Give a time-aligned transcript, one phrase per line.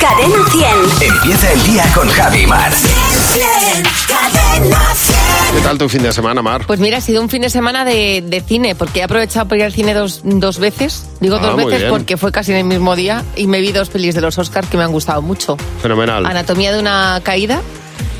[0.00, 1.12] Cadena 100.
[1.12, 2.72] Empieza el día con Javi Mar.
[4.08, 5.54] Cadena 100.
[5.54, 6.64] ¿Qué tal tu fin de semana, Mar?
[6.66, 9.58] Pues mira, ha sido un fin de semana de, de cine, porque he aprovechado para
[9.60, 11.06] ir al cine dos, dos veces.
[11.20, 11.90] Digo Ah, dos veces bien.
[11.90, 14.68] porque fue casi en el mismo día y me vi dos pelis de los Oscars
[14.68, 15.56] que me han gustado mucho.
[15.82, 16.24] Fenomenal.
[16.26, 17.60] Anatomía de una caída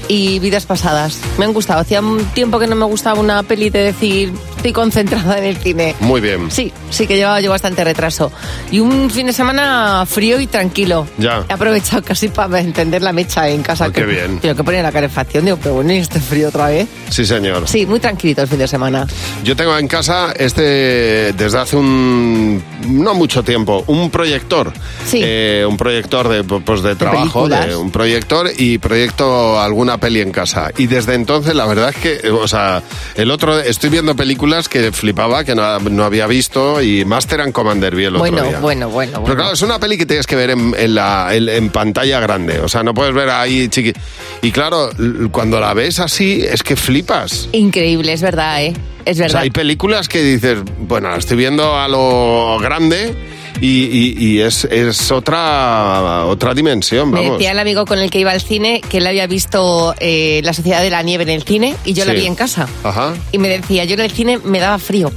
[0.09, 1.19] y Vidas pasadas.
[1.39, 1.81] Me han gustado.
[1.81, 5.57] Hacía un tiempo que no me gustaba una peli de decir estoy concentrada en el
[5.57, 5.95] cine.
[6.01, 6.51] Muy bien.
[6.51, 8.31] Sí, sí que llevaba yo bastante retraso.
[8.71, 11.07] Y un fin de semana frío y tranquilo.
[11.17, 11.45] Ya.
[11.49, 13.87] He aprovechado casi para encender la mecha en casa.
[13.89, 14.39] Oh, qué bien.
[14.43, 15.47] Pero que pone la calefacción.
[15.47, 16.87] Digo, pero bueno, ¿y este frío otra vez?
[17.09, 17.67] Sí, señor.
[17.67, 19.07] Sí, muy tranquilito el fin de semana.
[19.45, 24.73] Yo tengo en casa este desde hace un no mucho tiempo un proyector,
[25.07, 25.21] Sí.
[25.25, 27.67] Eh, un proyector de pues de trabajo, películas.
[27.69, 30.71] de un proyector y proyecto alguna peli en casa.
[30.77, 32.83] Y desde entonces la verdad es que, o sea,
[33.15, 37.53] el otro estoy viendo películas que flipaba que no, no había visto y Master and
[37.53, 38.59] Commander vi el otro Bueno, día.
[38.61, 39.37] bueno, bueno, Pero bueno.
[39.37, 42.59] claro, es una peli que tienes que ver en, en la, en, en pantalla grande,
[42.61, 43.93] o sea, no puedes ver ahí chiqui.
[44.43, 44.91] Y claro,
[45.33, 47.49] cuando la ves así es que flipas.
[47.53, 48.75] Increíble, es verdad, ¿eh?
[49.05, 49.43] Es O sea, verdad.
[49.43, 53.15] hay películas que dices, bueno, la estoy viendo a lo grande
[53.61, 57.39] y, y- y es, es otra, otra dimensión, Me vamos.
[57.39, 60.53] decía el amigo con el que iba al cine que él había visto eh, La
[60.53, 62.69] Sociedad de la Nieve en el cine y yo la vi en casa.
[62.85, 63.15] Ajá.
[63.33, 65.11] Y me decía, yo en el cine me daba frío.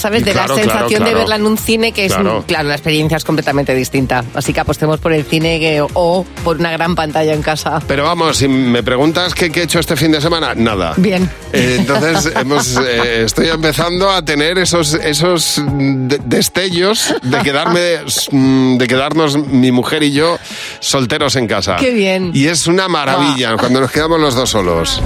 [0.00, 0.24] ¿Sabes?
[0.24, 1.18] De Claro, la claro, sensación de claro.
[1.18, 2.44] verla en un cine que es, Claro.
[2.46, 4.24] claro, la experiencia es completamente distinta.
[4.34, 7.80] Así que apostemos por el cine que- o por una gran pantalla en casa.
[7.86, 10.94] Pero vamos, si me preguntas qué, qué he hecho este fin de semana, nada.
[10.96, 11.28] Bien.
[11.52, 17.98] Eh, entonces hemos, eh, estoy empezando a tener esos, esos de- destellos de quedarme,
[18.30, 20.38] mm, de quedarnos mi mujer y yo
[20.80, 21.76] solteros en casa.
[21.76, 22.30] Qué bien.
[22.34, 25.00] Y es una maravilla cuando nos quedamos los dos solos.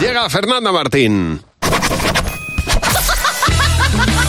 [0.00, 1.40] Llega Fernanda Martín.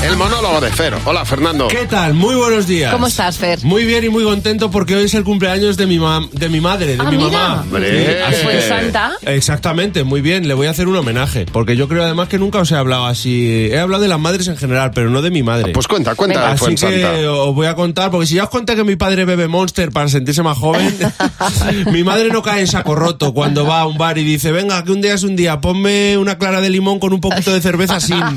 [0.04, 0.96] El monólogo de Fer.
[1.06, 1.68] Hola, Fernando.
[1.68, 2.14] ¿Qué tal?
[2.14, 2.94] Muy buenos días.
[2.94, 3.62] ¿Cómo estás, Fer?
[3.64, 6.62] Muy bien y muy contento porque hoy es el cumpleaños de mi, mam- de mi
[6.62, 7.30] madre, de Ah, mi mira.
[7.32, 7.62] mamá.
[7.64, 8.24] Hombre.
[8.24, 9.14] Así Fue que- Santa.
[9.24, 10.48] Exactamente, muy bien.
[10.48, 11.46] Le voy a hacer un homenaje.
[11.52, 13.68] Porque yo creo además que nunca os he hablado así.
[13.72, 15.74] He hablado de las madres en general, pero no de mi madre.
[15.74, 16.96] Pues cuenta, cuenta, Así en Santa.
[17.16, 19.90] que os voy a contar, porque si ya os conté que mi padre bebe Monster
[19.92, 20.96] para sentirse más joven,
[21.92, 24.84] mi madre no cae en saco roto cuando va a un bar y dice, venga,
[24.86, 27.60] que un día es un día, ponme una clara de limón con un poquito de
[27.62, 28.22] cerveza sin.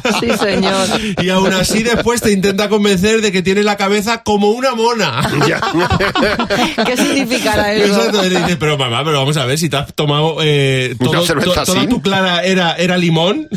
[0.20, 0.86] Sí, señor.
[1.22, 5.28] Y aún así después te intenta convencer de que tiene la cabeza como una mona.
[5.48, 5.60] Ya.
[6.86, 7.94] ¿Qué significará eso?
[7.96, 11.22] Exacto, le dice, pero mamá, pero vamos a ver, si te has tomado eh, todo-
[11.24, 11.88] to- toda sin.
[11.88, 13.48] tu clara era, era limón,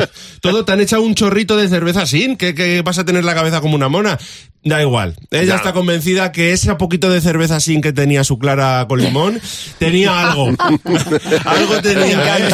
[0.41, 3.34] todo te han echado un chorrito de cerveza sin, que, que vas a tener la
[3.35, 4.17] cabeza como una mona.
[4.67, 5.55] Da igual, ella Ya.
[5.57, 9.39] está convencida que ese poquito de cerveza sin que tenía su clara con limón
[9.77, 10.47] tenía algo.
[11.45, 12.37] algo tenía.
[12.39, 12.49] ¿eh?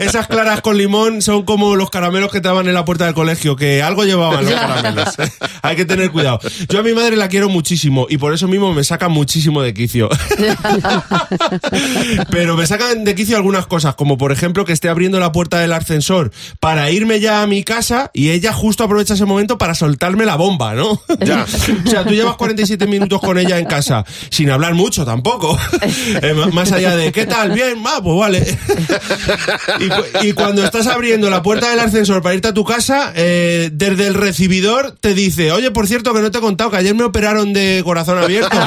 [0.00, 3.14] Esas claras con limón son como los caramelos que te daban en la puerta del
[3.14, 5.14] colegio, que algo llevaban los caramelos.
[5.62, 6.40] Hay que tener cuidado.
[6.68, 9.72] Yo a mi madre la quiero muchísimo y por eso mismo me saca muchísimo de
[9.72, 10.08] quicio.
[12.30, 15.60] Pero me sacan de quicio algunas cosas, como por ejemplo que esté abriendo la puerta
[15.60, 19.74] del ascensor para irme ya a mi casa y ella justo aprovecha ese momento para
[19.76, 21.00] soltarme la bomba, ¿no?
[21.24, 21.46] Ya.
[21.84, 25.58] O sea, tú llevas 47 minutos con ella en casa, sin hablar mucho tampoco.
[26.22, 27.52] Eh, más allá de, ¿qué tal?
[27.52, 28.58] Bien, va, pues vale.
[29.80, 33.12] Y, cu- y cuando estás abriendo la puerta del ascensor para irte a tu casa,
[33.14, 36.76] eh, desde el recibidor te dice, oye, por cierto, que no te he contado que
[36.76, 38.56] ayer me operaron de corazón abierto.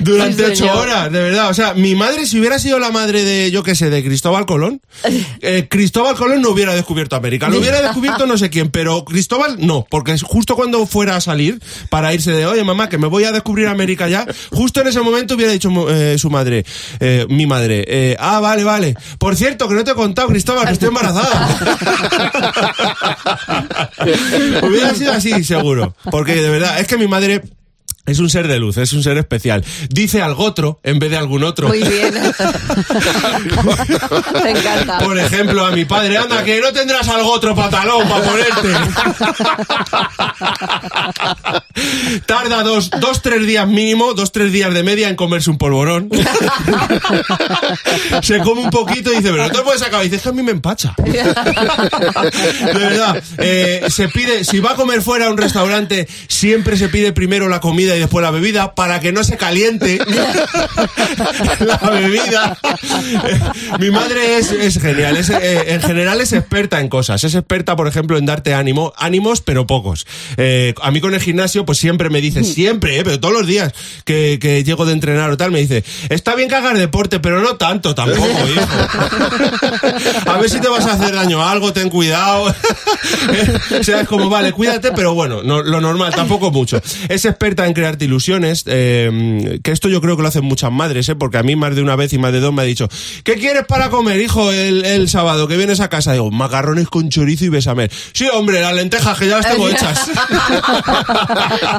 [0.00, 1.50] Durante ocho horas, de verdad.
[1.50, 4.46] O sea, mi madre, si hubiera sido la madre de, yo qué sé, de Cristóbal
[4.46, 4.80] Colón,
[5.42, 7.48] eh, Cristóbal Colón no hubiera descubierto América.
[7.48, 11.60] Lo hubiera descubierto no sé quién, pero Cristóbal no, porque justo cuando fuera a salir
[11.88, 15.00] para irse de, oye, mamá, que me voy a descubrir América ya, justo en ese
[15.00, 16.64] momento hubiera dicho eh, su madre,
[16.98, 18.96] eh, mi madre, eh, ah, vale, vale.
[19.18, 21.48] Por cierto, que no te he contado, Cristóbal, que estoy embarazada.
[24.62, 25.94] hubiera sido así, seguro.
[26.10, 27.42] Porque de verdad, es que mi madre...
[28.10, 29.64] Es un ser de luz, es un ser especial.
[29.88, 31.68] Dice algo otro en vez de algún otro.
[31.68, 32.12] Muy bien.
[34.42, 34.98] Me encanta.
[34.98, 38.68] Por ejemplo, a mi padre, anda, que no tendrás algo otro pantalón para ponerte.
[42.26, 46.10] Tarda dos, dos, tres días mínimo, dos, tres días de media en comerse un polvorón.
[48.22, 50.04] Se come un poquito y dice, pero no te puedes acabar.
[50.04, 50.96] Y dice, es que a mí me empacha.
[50.98, 51.12] De
[52.74, 57.12] verdad, eh, se pide, si va a comer fuera a un restaurante, siempre se pide
[57.12, 59.98] primero la comida y después la bebida para que no se caliente
[61.60, 62.58] la bebida.
[63.78, 67.22] Mi madre es, es genial, es, eh, en general es experta en cosas.
[67.24, 70.06] Es experta, por ejemplo, en darte ánimo, ánimos, pero pocos.
[70.36, 73.04] Eh, a mí con el gimnasio, pues siempre me dice, siempre, ¿eh?
[73.04, 73.72] pero todos los días
[74.04, 77.40] que, que llego de entrenar o tal, me dice, está bien que hagas deporte, pero
[77.40, 78.68] no tanto tampoco, hijo.
[80.26, 82.44] a ver si te vas a hacer daño a algo, ten cuidado.
[83.80, 86.80] o sea, es como, vale, cuídate, pero bueno, no, lo normal, tampoco mucho.
[87.08, 91.08] Es experta en crearte ilusiones, eh, que esto yo creo que lo hacen muchas madres,
[91.08, 91.16] ¿eh?
[91.16, 92.88] porque a mí más de una vez y más de dos me ha dicho,
[93.24, 96.12] ¿qué quieres para comer, hijo, el, el sábado que vienes a casa?
[96.12, 97.90] Digo, macarrones con chorizo y besamel.
[98.12, 100.08] Sí, hombre, las lentejas que ya las tengo hechas.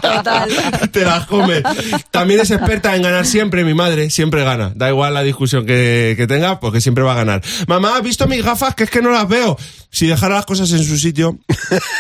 [0.02, 0.50] Total.
[0.92, 1.63] Te las come.
[2.12, 4.74] También es experta en ganar siempre, mi madre, siempre gana.
[4.75, 7.42] Da igual la discusión que, que tenga, porque siempre va a ganar.
[7.68, 8.75] Mamá, ¿has visto mis gafas?
[8.75, 9.58] Que es que no las veo.
[9.94, 11.38] Si dejara las cosas en su sitio,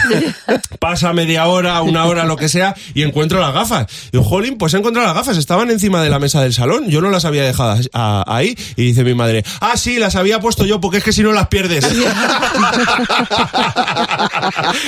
[0.79, 3.87] pasa media hora, una hora, lo que sea, y encuentro las gafas.
[4.11, 5.37] Y jolín, pues he encontrado las gafas.
[5.37, 6.89] Estaban encima de la mesa del salón.
[6.89, 8.55] Yo no las había dejado a- ahí.
[8.75, 11.31] Y dice mi madre, ah, sí, las había puesto yo, porque es que si no
[11.31, 11.85] las pierdes.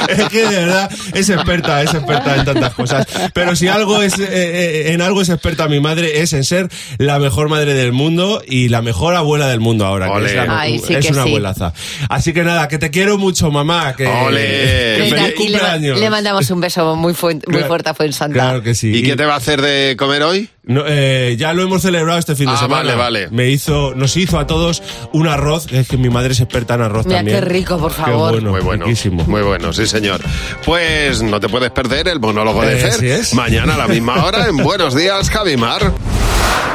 [0.10, 3.06] es que de verdad es experta, es experta en tantas cosas.
[3.34, 6.70] Pero si algo es, eh, eh, en algo es experta mi madre, es en ser
[6.98, 10.12] la mejor madre del mundo y la mejor abuela del mundo ahora.
[10.20, 11.30] Que es la- Ay, sí es que una sí.
[11.30, 11.74] abuelaza.
[12.10, 13.96] Así que nada, que te quiero mucho, mamá.
[13.96, 14.42] Que, Ole.
[14.42, 16.00] que feliz y cumpleaños.
[16.00, 17.68] le mandamos un beso muy, fu- muy Claro.
[17.68, 18.34] fuerte a Fuensanta.
[18.34, 18.93] Claro que sí.
[18.94, 20.50] ¿Y qué te va a hacer de comer hoy?
[20.64, 22.96] No, eh, ya lo hemos celebrado este fin de Ah, semana.
[22.96, 23.28] vale, vale.
[23.32, 24.82] Me hizo, nos hizo a todos
[25.12, 25.68] un arroz.
[25.72, 27.40] Es que mi madre es experta en arroz Mira, también.
[27.40, 28.32] qué rico, por Qué favor.
[28.34, 28.86] bueno, muy bueno.
[28.86, 29.24] riquísimo.
[29.26, 30.22] Muy bueno, sí, señor.
[30.66, 33.22] Pues no te puedes perder el monólogo de Eh, Fer.
[33.34, 35.92] Mañana a la misma hora en Buenos Días, Javimar.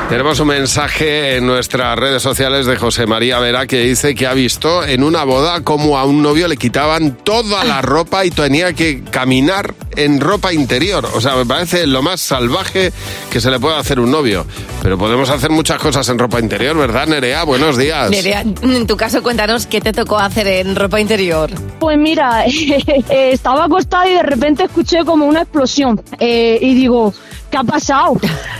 [0.09, 4.33] Tenemos un mensaje en nuestras redes sociales de José María Vera que dice que ha
[4.33, 8.73] visto en una boda como a un novio le quitaban toda la ropa y tenía
[8.73, 11.07] que caminar en ropa interior.
[11.15, 12.91] O sea, me parece lo más salvaje
[13.31, 14.47] que se le puede hacer a un novio.
[14.83, 17.45] Pero podemos hacer muchas cosas en ropa interior, ¿verdad, Nerea?
[17.45, 18.09] Buenos días.
[18.11, 21.51] Nerea, en tu caso, cuéntanos qué te tocó hacer en ropa interior.
[21.79, 26.01] Pues mira, eh, estaba acostada y de repente escuché como una explosión.
[26.19, 27.13] Eh, y digo,
[27.51, 28.17] ¿qué ha pasado?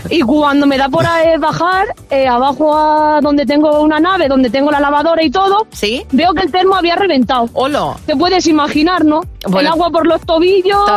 [0.09, 4.49] Y cuando me da por eh, bajar, eh, abajo a donde tengo una nave, donde
[4.49, 6.03] tengo la lavadora y todo, ¿Sí?
[6.11, 7.49] veo que el termo había reventado.
[7.53, 7.95] Hola.
[8.05, 9.21] Te puedes imaginar, ¿no?
[9.43, 9.59] Bueno.
[9.59, 10.89] el agua por los tobillos,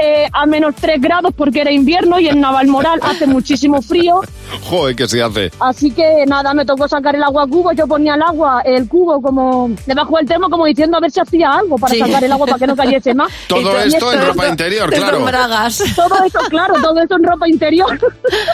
[0.00, 4.20] eh, a menos 3 grados porque era invierno y en Navalmoral hace muchísimo frío.
[4.62, 5.50] Joder, que se hace.
[5.60, 7.72] Así que nada, me tocó sacar el agua a cubo.
[7.72, 11.20] Yo ponía el agua, el cubo, como debajo del termo, como diciendo a ver si
[11.20, 12.00] hacía algo para Sí.
[12.00, 13.30] sacar el agua para que no cayese más.
[13.48, 15.24] Todo Y esto en ropa interior, Esto claro.
[15.96, 17.98] Todo eso, claro, todo eso en ropa interior.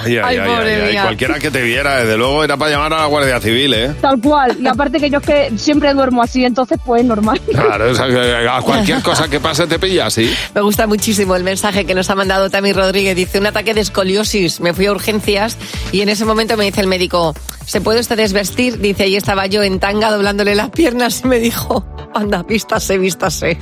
[0.05, 1.03] Ay, ay, Ay, ay, pobre ay.
[1.03, 3.95] Cualquiera que te viera, desde luego, era para llamar a la Guardia Civil, ¿eh?
[4.01, 4.57] Tal cual.
[4.61, 7.41] Y aparte que yo es que siempre duermo así, entonces pues normal.
[7.51, 10.33] Claro, o sea, a cualquier cosa que pase te pilla así.
[10.55, 13.17] Me gusta muchísimo el mensaje que nos ha mandado Tami Rodríguez.
[13.17, 14.61] Dice, un ataque de escoliosis.
[14.61, 15.57] Me fui a urgencias
[15.93, 17.35] y en ese momento me dice el médico,
[17.67, 18.79] ¿se puede usted desvestir?
[18.79, 21.85] Dice, ahí estaba yo en tanga doblándole las piernas y me dijo,
[22.15, 23.59] anda, vístase, vístase.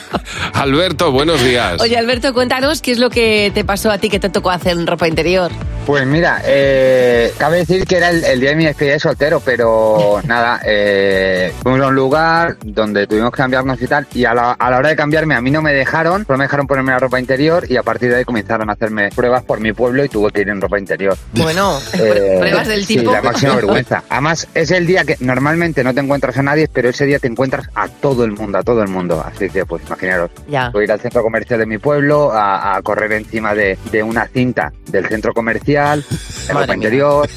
[0.54, 1.80] Alberto, buenos días.
[1.80, 4.72] Oye, Alberto, cuéntanos qué es lo que te pasó a ti que te tocó hacer
[4.72, 5.50] en ropa interior.
[5.86, 9.40] Pues mira, eh, cabe decir que era el, el día de mi despedida de soltero,
[9.44, 14.34] pero nada, eh, fuimos a un lugar donde tuvimos que cambiarnos y tal, y a
[14.34, 16.92] la, a la hora de cambiarme a mí no me dejaron, solo me dejaron ponerme
[16.92, 20.04] la ropa interior y a partir de ahí comenzaron a hacerme pruebas por mi pueblo
[20.04, 21.16] y tuve que ir en ropa interior.
[21.32, 21.57] Bueno,
[21.94, 23.12] Eh, pruebas del sí, tipo.
[23.12, 24.02] la máxima vergüenza.
[24.08, 27.26] Además, es el día que normalmente no te encuentras a nadie, pero ese día te
[27.28, 29.24] encuentras a todo el mundo, a todo el mundo.
[29.26, 30.30] Así que, pues, imaginaros.
[30.48, 30.70] Ya.
[30.70, 34.02] Voy a ir al centro comercial de mi pueblo a, a correr encima de, de
[34.02, 36.04] una cinta del centro comercial,
[36.48, 36.74] en Madre ropa mía.
[36.76, 37.28] interior,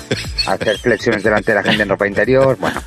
[0.48, 2.58] a hacer flexiones delante de la gente en ropa interior.
[2.60, 2.82] Bueno,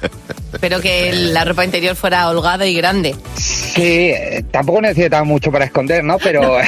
[0.52, 3.16] Espero que la ropa interior fuera holgada y grande.
[3.34, 4.12] sí,
[4.52, 6.18] tampoco necesitaba mucho para esconder, ¿no?
[6.18, 6.42] Pero.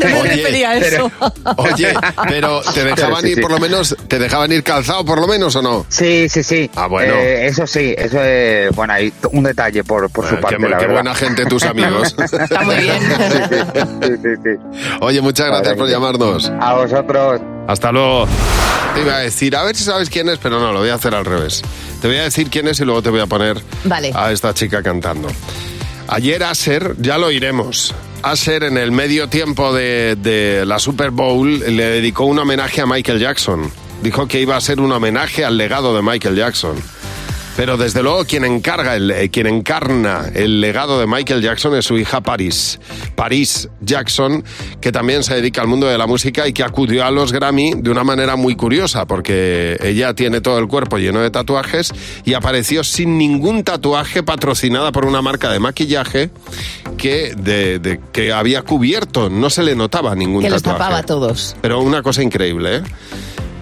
[0.00, 1.32] No me Oye, refería a pero- eso.
[1.56, 1.94] Oye,
[2.28, 3.40] pero ¿te dejaban Pero sí, ir sí.
[3.40, 5.86] por lo menos, te dejaban ir calzado por lo menos o no?
[5.88, 6.68] Sí, sí, sí.
[6.74, 7.14] Ah, bueno.
[7.14, 10.62] Eh, eso sí, eso es, bueno, hay un detalle por, por su Eh, parte, qué,
[10.68, 10.94] la qué verdad.
[10.94, 12.14] buena gente tus amigos.
[12.32, 13.00] Está muy bien.
[14.02, 14.50] Sí, sí, sí.
[15.00, 16.50] Oye, muchas gracias por llamarnos.
[16.60, 17.40] A vosotros.
[17.68, 18.26] Hasta luego.
[18.94, 20.94] Te iba a decir, a ver si sabes quién es, pero no, lo voy a
[20.94, 21.62] hacer al revés.
[22.02, 24.10] Te voy a decir quién es y luego te voy a poner Vale.
[24.14, 25.28] a esta chica cantando.
[26.08, 27.94] Ayer Aser, ya lo iremos.
[28.22, 32.86] Aser en el medio tiempo de, de la Super Bowl le dedicó un homenaje a
[32.86, 33.70] Michael Jackson.
[34.02, 36.76] Dijo que iba a ser un homenaje al legado de Michael Jackson.
[37.56, 41.84] Pero desde luego quien encarga el, eh, quien encarna el legado de Michael Jackson es
[41.84, 42.78] su hija Paris.
[43.16, 44.42] Paris Jackson,
[44.80, 47.74] que también se dedica al mundo de la música y que acudió a los Grammy
[47.76, 51.92] de una manera muy curiosa, porque ella tiene todo el cuerpo lleno de tatuajes
[52.24, 56.30] y apareció sin ningún tatuaje patrocinada por una marca de maquillaje
[56.96, 60.78] que, de, de- que había cubierto, no se le notaba ningún Que los tatuaje.
[60.78, 61.56] tapaba a todos.
[61.60, 62.82] Pero una cosa increíble, ¿eh?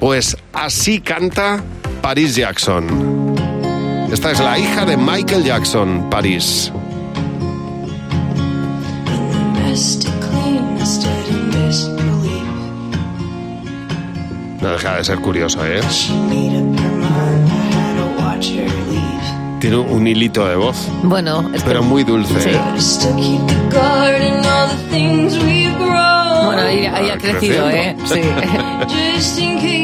[0.00, 1.62] Pues así canta
[2.02, 3.34] Paris Jackson.
[4.12, 6.44] Esta es la hija de Michael Jackson, believe
[14.60, 15.80] No deja de ser curioso, ¿eh?
[19.60, 22.40] Tiene un hilito de voz, Bueno, es que- pero muy dulce.
[22.40, 22.50] Sí.
[22.50, 22.60] ¿eh?
[26.68, 27.96] Bueno, ahí, ahí ha crecido, ¿eh?
[28.04, 28.20] Sí.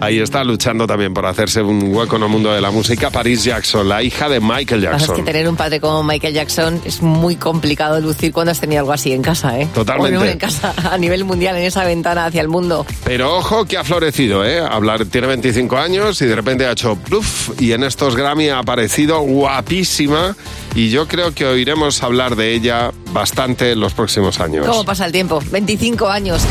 [0.00, 3.10] Ahí está luchando también por hacerse un hueco en el mundo de la música.
[3.10, 5.16] Paris Jackson, la hija de Michael pasa es Jackson.
[5.16, 8.92] que tener un padre como Michael Jackson es muy complicado lucir cuando has tenido algo
[8.92, 9.68] así en casa, ¿eh?
[9.74, 10.18] Totalmente.
[10.18, 12.86] O no en casa, a nivel mundial, en esa ventana hacia el mundo.
[13.04, 14.60] Pero ojo que ha florecido, ¿eh?
[14.60, 18.58] Hablar, tiene 25 años y de repente ha hecho pluf y en estos Grammy ha
[18.58, 20.36] aparecido guapísima
[20.74, 24.66] y yo creo que oiremos hablar de ella bastante en los próximos años.
[24.66, 25.40] ¿Cómo pasa el tiempo?
[25.50, 26.42] 25 años.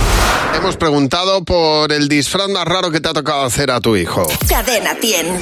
[0.55, 4.25] Hemos preguntado por el disfraz más raro que te ha tocado hacer a tu hijo.
[4.49, 5.39] Cadena 100.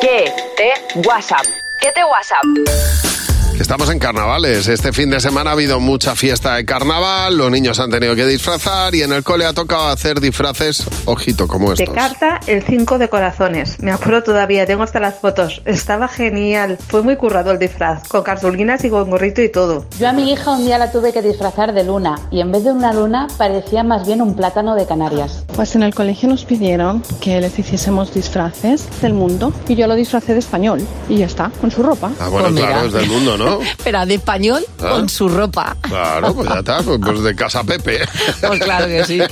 [0.00, 1.44] ¿Qué te WhatsApp?
[1.80, 3.09] ¿Qué te WhatsApp?
[3.60, 4.68] Estamos en carnavales.
[4.68, 8.24] Este fin de semana ha habido mucha fiesta de carnaval, los niños han tenido que
[8.26, 11.94] disfrazar y en el cole ha tocado hacer disfraces, ojito, como De estos.
[11.94, 13.78] carta, el 5 de corazones.
[13.80, 15.60] Me acuerdo todavía, tengo hasta las fotos.
[15.66, 16.78] Estaba genial.
[16.88, 19.84] Fue muy currado el disfraz, con cartulinas y con gorrito y todo.
[19.98, 22.64] Yo a mi hija un día la tuve que disfrazar de luna y en vez
[22.64, 25.44] de una luna parecía más bien un plátano de Canarias.
[25.54, 29.96] Pues en el colegio nos pidieron que les hiciésemos disfraces del mundo y yo lo
[29.96, 32.10] disfracé de español y ya está, con su ropa.
[32.18, 33.49] Ah, bueno, Pues claro, es del mundo, ¿no?
[33.84, 34.90] Pero de español Ah.
[34.90, 35.76] con su ropa.
[35.82, 38.00] Claro, pues ya está, pues, pues de casa Pepe.
[38.46, 39.20] Pues claro que sí.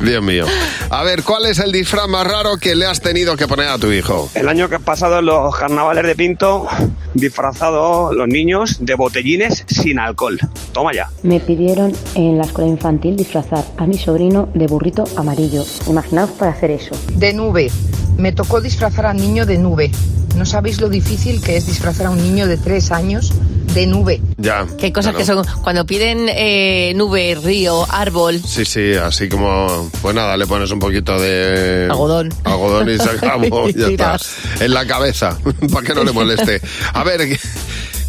[0.00, 0.44] Dios mío.
[0.90, 3.78] A ver, ¿cuál es el disfraz más raro que le has tenido que poner a
[3.78, 4.28] tu hijo?
[4.34, 6.66] El año que ha pasado en los carnavales de Pinto,
[7.14, 10.38] disfrazados los niños de botellines sin alcohol.
[10.72, 11.08] Toma ya.
[11.22, 15.64] Me pidieron en la escuela infantil disfrazar a mi sobrino de burrito amarillo.
[15.88, 16.94] Imaginaos para hacer eso.
[17.14, 17.70] De nube.
[18.16, 19.90] Me tocó disfrazar al niño de nube.
[20.36, 23.32] No sabéis lo difícil que es disfrazar a un niño de tres años
[23.74, 24.20] de nube.
[24.36, 24.66] Ya.
[24.78, 25.42] Qué cosas claro.
[25.42, 25.62] que son.
[25.62, 28.40] Cuando piden eh, nube, río, árbol.
[28.44, 31.88] Sí, sí, así como, pues nada, le pones un poquito de...
[31.90, 32.32] Algodón.
[32.44, 34.18] Algodón y se acabó, Y ya está.
[34.60, 35.38] En la cabeza,
[35.72, 36.60] para que no le moleste.
[36.92, 37.38] A ver,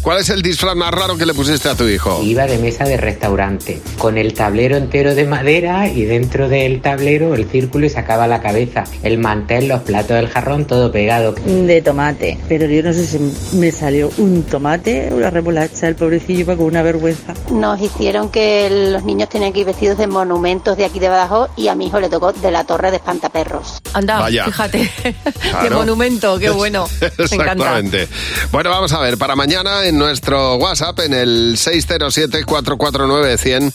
[0.06, 2.22] ¿cuál es el disfraz más raro que le pusiste a tu hijo?
[2.22, 7.34] Iba de mesa de restaurante, con el tablero entero de madera y dentro del tablero
[7.34, 11.32] el círculo y sacaba la cabeza, el mantel, los platos, el jarrón, todo pegado.
[11.32, 13.18] De tomate, pero yo no sé si
[13.56, 17.34] me salió un tomate o una remolacha, el pobrecillo iba con una vergüenza.
[17.50, 21.50] Nos hicieron que los niños tenían que ir vestidos de monumentos de aquí de Badajoz
[21.56, 23.80] y a mi hijo le tocó de la torre de espantaperros.
[23.92, 24.44] Anda, Vaya.
[24.44, 24.88] fíjate.
[25.02, 25.14] Qué
[25.50, 25.78] Claro.
[25.78, 26.86] monumento, qué bueno.
[27.00, 27.22] Me encanta.
[27.24, 28.08] Exactamente.
[28.52, 33.72] Bueno, vamos a ver, para mañana en nuestro WhatsApp, en el 607-449-100,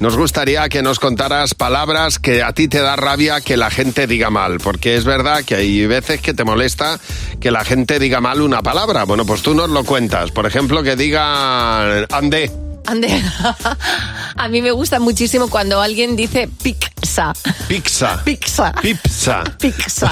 [0.00, 4.06] nos gustaría que nos contaras palabras que a ti te da rabia que la gente
[4.06, 6.98] diga mal, porque es verdad que hay veces que te molesta
[7.40, 9.04] que la gente diga mal una palabra.
[9.04, 10.30] Bueno, pues tú nos lo cuentas.
[10.30, 12.50] Por ejemplo, que diga ande.
[12.86, 13.08] Ande.
[14.36, 17.32] A mí me gusta muchísimo cuando alguien dice pizza.
[17.68, 18.20] Pizza.
[18.24, 18.72] Pizza.
[18.80, 19.44] Pizza.
[19.58, 20.10] Pizza.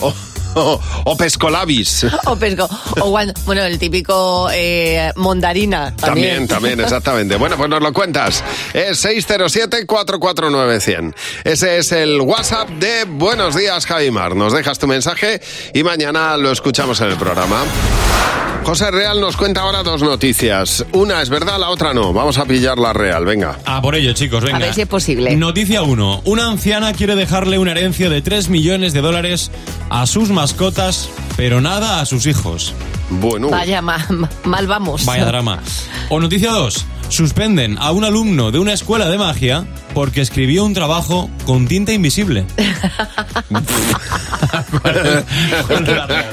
[0.00, 0.12] O,
[0.56, 2.06] o- o pescolabis.
[2.26, 2.68] O pesco.
[3.00, 5.94] O cuando- bueno, el típico eh, mondarina.
[5.96, 7.36] También, También, también, exactamente.
[7.46, 8.42] Bueno, pues nos lo cuentas.
[8.74, 11.14] Es 607-449-100.
[11.44, 14.34] Ese es el WhatsApp de Buenos Días, Javimar.
[14.34, 15.40] Nos dejas tu mensaje
[15.74, 17.62] y mañana lo escuchamos en el programa.
[18.64, 20.84] José Real nos cuenta ahora dos noticias.
[20.92, 22.12] Una es verdad, la otra no.
[22.12, 23.60] Vamos a pillar la real, venga.
[23.64, 24.56] A por ello, chicos, venga.
[24.56, 25.36] A ver si es posible.
[25.36, 26.22] Noticia 1.
[26.24, 29.52] Una anciana quiere dejarle una herencia de 3 millones de dólares
[29.88, 30.45] a sus mascotas,
[31.36, 32.74] pero nada a sus hijos.
[33.10, 33.48] Bueno.
[33.50, 34.04] Vaya, ma-
[34.44, 35.04] mal vamos.
[35.04, 35.60] Vaya drama.
[36.08, 36.84] O noticia 2.
[37.08, 41.92] Suspenden a un alumno de una escuela de magia porque escribió un trabajo con tinta
[41.92, 42.44] invisible.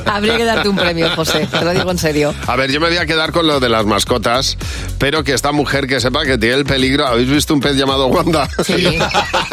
[0.06, 1.48] Habría que darte un premio, José.
[1.48, 2.34] Te lo digo en serio.
[2.48, 4.58] A ver, yo me voy a quedar con lo de las mascotas,
[4.98, 7.08] pero que esta mujer que sepa que tiene el peligro.
[7.08, 8.50] ¿Habéis visto un pez llamado Wanda?
[8.64, 8.98] Sí.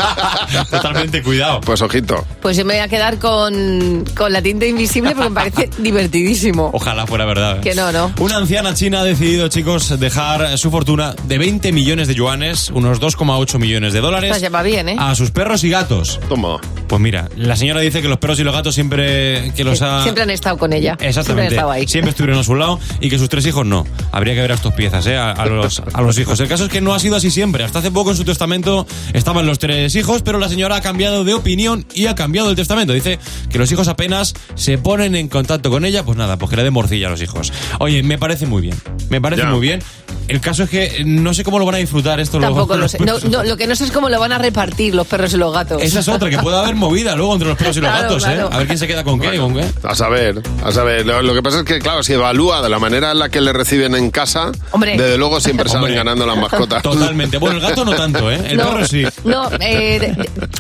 [0.71, 1.61] Totalmente, cuidado.
[1.61, 2.27] Pues ojito.
[2.41, 6.71] Pues yo me voy a quedar con, con la tinta invisible porque me parece divertidísimo.
[6.73, 7.59] Ojalá fuera verdad.
[7.59, 7.61] ¿eh?
[7.63, 8.13] Que no, no.
[8.19, 13.01] Una anciana china ha decidido, chicos, dejar su fortuna de 20 millones de yuanes, unos
[13.01, 14.97] 2,8 millones de dólares, Pues ya va bien, ¿eh?
[14.99, 16.21] a sus perros y gatos.
[16.29, 16.59] Toma.
[16.89, 20.03] Pues mira, la señora dice que los perros y los gatos siempre que los ha...
[20.03, 20.91] Siempre han estado con ella.
[20.91, 21.55] Siempre han Exactamente.
[21.55, 21.87] estado ahí.
[21.87, 23.87] Siempre estuvieron a su lado y que sus tres hijos no.
[24.13, 25.17] Habría que ver a estos piezas, ¿eh?
[25.17, 26.41] A, a los, a los hijos.
[26.41, 27.63] El caso es que no ha sido así siempre.
[27.63, 31.23] Hasta hace poco en su testamento estaban los tres hijos, pero la señora ha cambiado
[31.25, 32.93] de opinión y ha cambiado el testamento.
[32.93, 33.19] Dice
[33.51, 36.65] que los hijos apenas se ponen en contacto con ella, pues nada, pues que le
[36.65, 37.53] den morcilla a los hijos.
[37.79, 38.77] Oye, me parece muy bien.
[39.11, 39.51] Me parece Ya.
[39.51, 39.81] muy bien.
[40.29, 42.39] El caso es que no sé cómo lo van a disfrutar esto.
[42.39, 42.99] los- Tampoco lo los sé.
[43.01, 43.25] No, perros.
[43.25, 45.53] no, lo que no sé es cómo lo van a repartir los perros y los
[45.53, 45.83] gatos.
[45.83, 48.25] Esa es otra, que puede haber movida luego entre los perros y los Claro, gatos,
[48.25, 48.47] claro.
[48.47, 48.51] ¿eh?
[48.53, 49.65] A ver quién se queda con qué, con qué.
[49.83, 51.07] A saber, a saber.
[51.07, 53.41] Lo, lo que pasa es que, claro, si evalúa de la manera en la que
[53.41, 54.97] le reciben en casa, Hombre.
[54.97, 55.97] desde luego siempre salen Hombre.
[55.97, 56.83] ganando las mascotas.
[56.83, 57.39] Totalmente.
[57.39, 58.41] Bueno, el gato no tanto, ¿eh?
[58.51, 58.71] El No.
[58.71, 59.05] perro sí.
[59.25, 60.15] No, eh,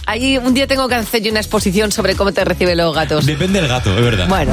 [0.07, 3.27] ahí un día tengo que hacer yo una exposición sobre cómo te reciben los gatos.
[3.27, 4.29] Depende del gato, es verdad.
[4.29, 4.53] Bueno,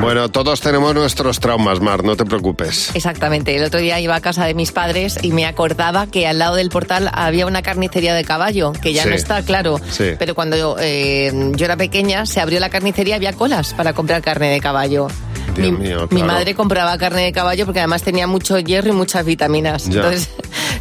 [0.00, 2.90] Bueno, todos tenemos nuestros traumas, Mar, no te preocupes.
[2.94, 3.54] exactamente.
[3.54, 6.56] El otro día iba a casa de mis padres y me acordaba que al lado
[6.56, 9.08] del portal había una carnicería de caballo, que ya Sí.
[9.10, 9.80] no está, claro.
[9.90, 10.10] Sí.
[10.18, 14.22] Pero cuando yo, eh, yo era pequeña, se abrió la carnicería, había colas para comprar
[14.22, 15.08] carne de caballo.
[15.56, 19.24] Dios mío, Mi madre compraba carne de caballo porque además tenía mucho hierro y muchas
[19.26, 19.84] vitaminas.
[19.86, 19.96] Ya.
[19.96, 20.30] Entonces,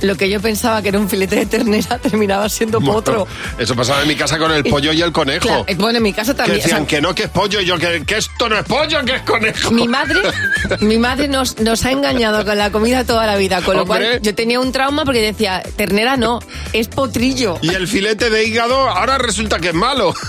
[0.01, 3.27] lo que yo pensaba que era un filete de ternera terminaba siendo potro.
[3.57, 5.41] Eso pasaba en mi casa con el pollo y el conejo.
[5.47, 6.59] Claro, eh, bueno, en mi casa que también.
[6.59, 8.63] o sea, decían que no, que es pollo, y yo que, que esto no es
[8.65, 9.71] pollo, que es conejo.
[9.71, 10.21] Mi madre,
[10.81, 13.99] mi madre nos, nos ha engañado con la comida toda la vida, con lo Hombre.
[14.09, 16.39] cual yo tenía un trauma porque decía, ternera no,
[16.73, 17.57] es potrillo.
[17.61, 20.13] Y el filete de hígado ahora resulta que es malo.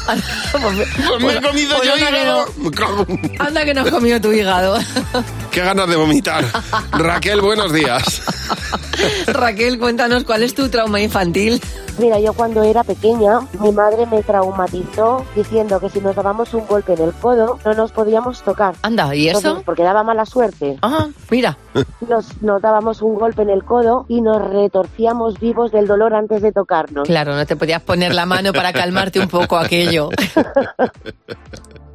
[0.53, 2.47] Pues me he comido Pues yo anda que hígado.
[2.75, 4.79] Cago en- Anda que nos comió tu hígado.
[5.51, 6.45] Qué ganas de vomitar.
[6.93, 8.23] Raquel, buenos días.
[9.27, 11.61] Raquel, cuéntanos cuál es tu trauma infantil.
[11.99, 16.67] Mira, yo cuando era pequeña, mi madre me traumatizó diciendo que si nos dábamos un
[16.67, 18.75] golpe en el codo, no nos podíamos tocar.
[18.83, 19.39] Anda, ¿y eso?
[19.39, 20.79] Entonces, porque daba mala suerte.
[20.83, 21.57] Ah, mira.
[22.07, 26.43] Nos, nos dábamos un golpe en el codo y nos retorcíamos vivos del dolor antes
[26.43, 27.07] de tocarnos.
[27.07, 30.11] Claro, no te podías poner la mano para calmarte un poco aquello.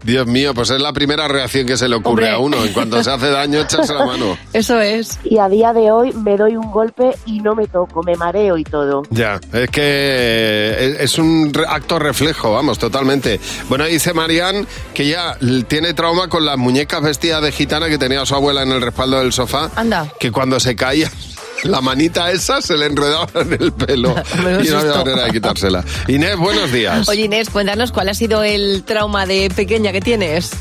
[0.04, 2.30] Dios mío, pues es la primera reacción que se le ocurre Hombre.
[2.30, 2.64] a uno.
[2.64, 4.38] En cuanto se hace daño, echarse la mano.
[4.54, 5.20] Eso es.
[5.26, 8.58] Y a día de hoy me doy un golpe y no me toco, me mareo
[8.58, 9.04] y todo.
[9.10, 13.40] Ya, es que eh, es un acto reflejo, vamos, totalmente.
[13.70, 15.38] Bueno, dice Marian que ya
[15.68, 19.20] tiene trauma con las muñecas vestidas de gitana que tenía su abuela en el respaldo
[19.20, 19.70] del sofá.
[19.76, 20.12] Anda.
[20.20, 21.12] Que cuando se caía,
[21.64, 24.16] la manita esa se le enredaba en el pelo
[24.64, 25.84] y no había manera de quitársela.
[26.08, 27.08] Inés, buenos días.
[27.08, 30.52] Oye Inés, cuéntanos cuál ha sido el trauma de pequeña que tienes.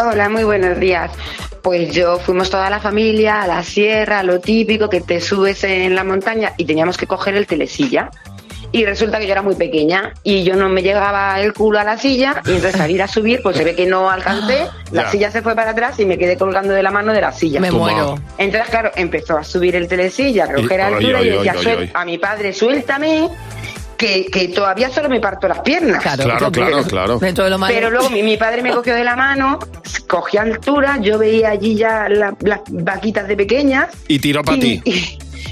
[0.00, 1.10] Hola, muy buenos días.
[1.62, 5.94] Pues yo fuimos toda la familia a la sierra, lo típico, que te subes en
[5.94, 8.10] la montaña y teníamos que coger el telesilla.
[8.72, 11.84] Y resulta que yo era muy pequeña y yo no me llegaba el culo a
[11.84, 15.02] la silla y entonces al ir a subir pues se ve que no alcancé, la
[15.02, 15.10] Ya.
[15.10, 17.58] silla se fue para atrás y me quedé colgando de la mano de la silla.
[17.60, 18.16] Me muero.
[18.38, 21.78] Entonces claro, empezó a subir el telesilla, a coger Y- altura y decía ay, "Suel-
[21.80, 21.90] ay.
[21.92, 23.28] a mi padre, suéltame,
[24.00, 26.02] que, que todavía solo me parto las piernas.
[26.02, 27.18] Claro, Claro, claro, claro.
[27.18, 27.74] Dentro de lo malo.
[27.74, 29.58] Pero luego mi, mi padre me cogió de la mano,
[30.08, 34.82] cogí altura, yo veía allí ya la- las vaquitas de pequeñas Y tiró para ti.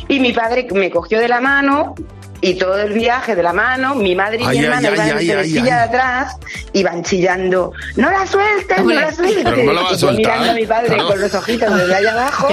[0.08, 1.94] y mi padre me cogió de la mano
[2.40, 5.18] y todo el viaje de la mano, mi madre y Ay, mi hermana ay, iban
[5.18, 5.70] ay, en silla ay.
[5.70, 6.36] de atrás,
[6.72, 9.44] iban chillando, no la sueltes, no la sueltes.
[10.16, 11.08] mirando a mi padre Claro.
[11.08, 12.48] con los ojitos desde allá abajo,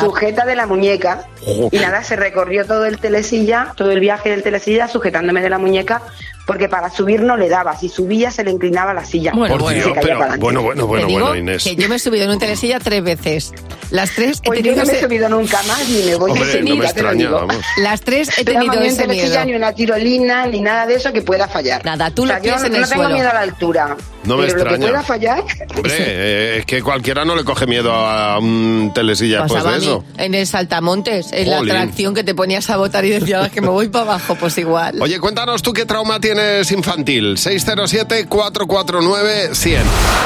[0.00, 1.24] sujeta de la muñeca.
[1.70, 5.58] Y nada, se recorrió todo el telesilla, todo el viaje del telesilla sujetándome de la
[5.58, 6.02] muñeca,
[6.46, 9.32] porque para subir no le daba, si subía se le inclinaba la silla.
[9.34, 9.76] Bueno, Por bueno.
[9.76, 11.64] Dios, Se caía pero bueno, bueno, bueno, digo bueno, Inés.
[11.64, 13.52] que yo me he subido en un telesilla tres veces.
[13.90, 16.14] Las tres he Pues yo tenido no me he ese- subido nunca más ni me
[16.16, 17.56] voy a Hombre, no subir, me te lo extraña, vamos.
[17.78, 19.44] Las tres he Pero tenido ese miedo.
[19.44, 21.84] ni una tirolina, ni nada de eso que pueda fallar.
[21.84, 23.14] Nada, tú O sea, pies yo en no el tengo suelo.
[23.14, 23.96] miedo a la altura.
[24.24, 24.92] No me pero lo que extraña.
[24.92, 25.42] pueda fallar,
[25.74, 29.76] Hombre, eh, es que cualquiera no le coge miedo a un telesilla después Pasaba de
[29.76, 30.04] a mí eso.
[30.16, 33.68] en el saltamontes, en la atracción que te ponías a botar y decías que me
[33.68, 35.00] voy para abajo, pues igual.
[35.02, 37.36] Oye, cuéntanos tú qué trauma tienes infantil.
[37.36, 39.78] 607-449-100.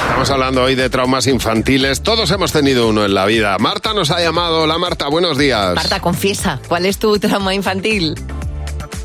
[0.08, 2.02] Estamos hablando hoy de traumas infantiles.
[2.02, 3.56] Todos hemos tenido uno en la vida.
[3.58, 4.62] Marta nos ha llamado.
[4.62, 5.74] Hola Marta, buenos días.
[5.74, 8.14] Marta, confiesa, ¿cuál es tu trauma infantil?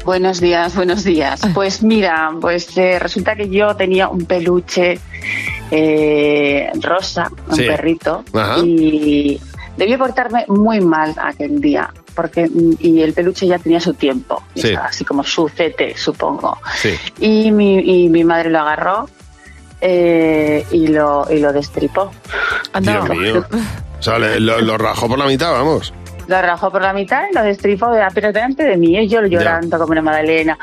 [0.06, 1.42] Buenos días, buenos días.
[1.54, 5.00] Pues mira, pues eh, resulta que yo tenía un peluche
[5.70, 7.64] eh, rosa, un Sí.
[7.68, 8.58] perrito, Ajá.
[8.64, 9.40] y
[9.78, 14.42] debí portarme muy mal aquel día, porque mm, y el peluche ya tenía su tiempo,
[14.56, 14.68] y Sí.
[14.70, 16.58] estaba así como su cete, supongo.
[16.76, 16.96] Sí.
[17.20, 19.08] Y mi, y mi madre lo agarró
[19.82, 22.12] eh, y lo y lo destripó.
[22.82, 23.46] Dios mío.
[24.00, 25.94] O sea, le- lo, lo rajó por la mitad, vamos.
[26.32, 29.06] Lo rajó por la mitad y lo destripó, pero delante de mí, ¿eh?
[29.06, 30.58] yo llorando como una magdalena.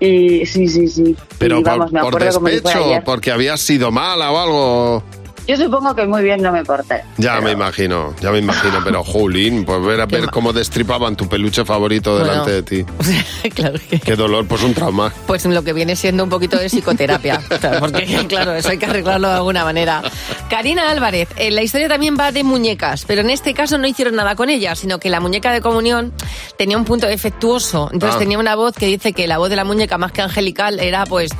[0.00, 1.14] Y sí, sí, sí.
[1.36, 3.04] Pero y vamos, por, me por acuerdo como si fuera despecho, ayer.
[3.04, 5.02] porque habías sido mala o algo.
[5.50, 7.02] Yo supongo que muy bien no me porté.
[7.16, 11.28] Ya me imagino, ya me imagino, pero Jolín, pues ver a ver cómo destripaban tu
[11.28, 12.24] peluche favorito Bueno.
[12.44, 12.84] delante de ti.
[13.54, 13.98] claro que...
[13.98, 15.12] Qué dolor, pues un trauma.
[15.26, 17.40] Pues lo que viene siendo un poquito de psicoterapia,
[17.80, 20.02] porque claro, eso hay que arreglarlo de alguna manera.
[20.48, 24.14] Karina Álvarez, eh, la historia también va de muñecas, pero en este caso no hicieron
[24.14, 26.12] nada con ella, sino que la muñeca de comunión
[26.58, 28.18] tenía un punto defectuoso, entonces Ah.
[28.20, 31.06] tenía una voz que dice que la voz de la muñeca más que angelical era
[31.06, 31.32] pues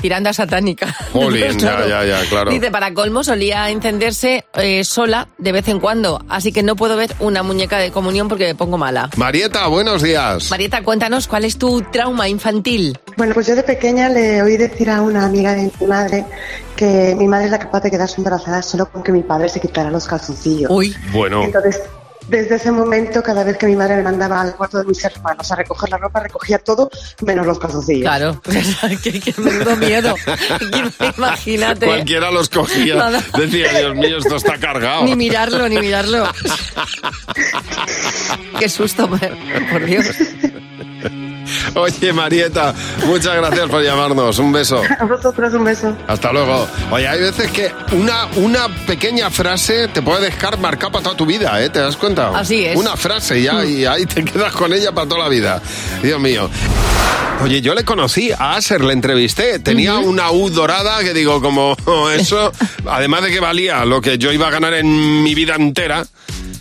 [0.00, 0.94] tirando a satánica.
[1.12, 1.88] Jolín, ya, Claro.
[1.88, 2.50] ya, ya, claro.
[2.50, 6.96] Dice, para colmo solía encenderse eh, sola de vez en cuando, así que no puedo
[6.96, 9.10] ver una muñeca de comunión porque me pongo mala.
[9.16, 10.50] Marieta, buenos días.
[10.50, 12.98] Marieta, cuéntanos cuál es tu trauma infantil.
[13.16, 16.24] Bueno, pues yo de pequeña le oí decir a una amiga de mi madre
[16.76, 19.90] que mi madre era capaz de quedarse embarazada solo con que mi padre se quitara
[19.90, 20.70] los calzoncillos.
[20.70, 20.94] Uy.
[21.12, 21.42] Bueno.
[21.42, 21.80] Entonces,
[22.28, 25.50] desde ese momento, cada vez que mi madre me mandaba al cuarto de mis hermanos
[25.50, 26.90] a recoger la ropa, recogía todo
[27.22, 28.02] menos los calzoncillos.
[28.02, 28.40] Claro,
[29.02, 30.14] qué, qué menudo miedo.
[31.16, 31.86] Imagínate.
[31.86, 32.96] Cualquiera los cogía.
[32.96, 33.22] Nada.
[33.36, 35.04] Decía, Dios mío, esto está cargado.
[35.04, 36.28] Ni mirarlo, ni mirarlo.
[38.58, 39.20] Qué susto, por
[39.70, 40.06] por Dios.
[41.74, 42.74] Oye, Marieta,
[43.06, 44.38] muchas gracias por llamarnos.
[44.38, 44.82] Un beso.
[44.98, 45.96] A vosotros un beso.
[46.06, 46.66] Hasta luego.
[46.90, 51.26] Oye, hay veces que una, una pequeña frase te puede dejar marcada para toda tu
[51.26, 51.70] vida, ¿eh?
[51.70, 52.30] ¿Te das cuenta?
[52.38, 52.76] Así es.
[52.76, 55.60] Una frase ya y ahí te quedas con ella para toda la vida.
[56.02, 56.48] Dios mío.
[57.42, 59.58] Oye, yo le conocí a Aser, le entrevisté.
[59.58, 61.76] Tenía una U dorada que digo, como
[62.10, 62.50] eso,
[62.86, 66.06] además de que valía lo que yo iba a ganar en mi vida entera.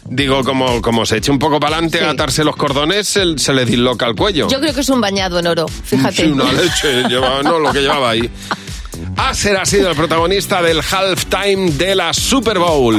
[0.08, 3.54] Digo, como, como se eche un poco para adelante a atarse los cordones, se, se
[3.54, 4.48] le disloca el cuello.
[4.48, 6.24] Yo creo que es un bañado en oro, fíjate.
[6.24, 8.30] Sí, una leche, llevaba, no, lo que llevaba ahí.
[9.18, 12.96] Aser ha sido el protagonista del halftime de la Super Bowl.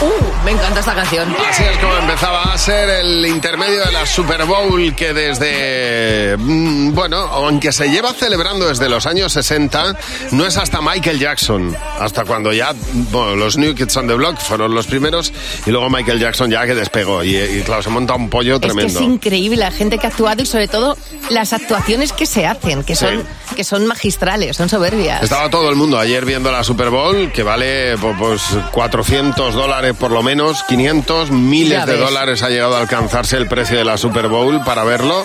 [0.00, 1.34] Uh, me encanta esta canción.
[1.50, 6.94] Así es como empezaba a ser el intermedio de la Super Bowl que desde, mm,
[6.94, 9.96] bueno, aunque se lleva celebrando desde los años 60,
[10.30, 12.72] no es hasta Michael Jackson, hasta cuando ya,
[13.10, 15.32] bueno, los New Kids on the Block fueron los primeros
[15.66, 18.60] y luego Michael Jackson ya que despegó y, y claro, se monta un pollo Es
[18.60, 19.00] que tremendo.
[19.00, 20.96] es increíble la gente que ha actuado y sobre todo
[21.30, 23.24] las actuaciones que se hacen, que son,
[23.56, 25.24] que son magistrales, son soberbias.
[25.24, 30.10] Estaba todo el mundo ayer viendo la Super Bowl, que vale pues 400 dólares por
[30.10, 34.28] lo menos, 500, miles de dólares ha llegado a alcanzarse el precio de la Super
[34.28, 35.24] Bowl para verlo.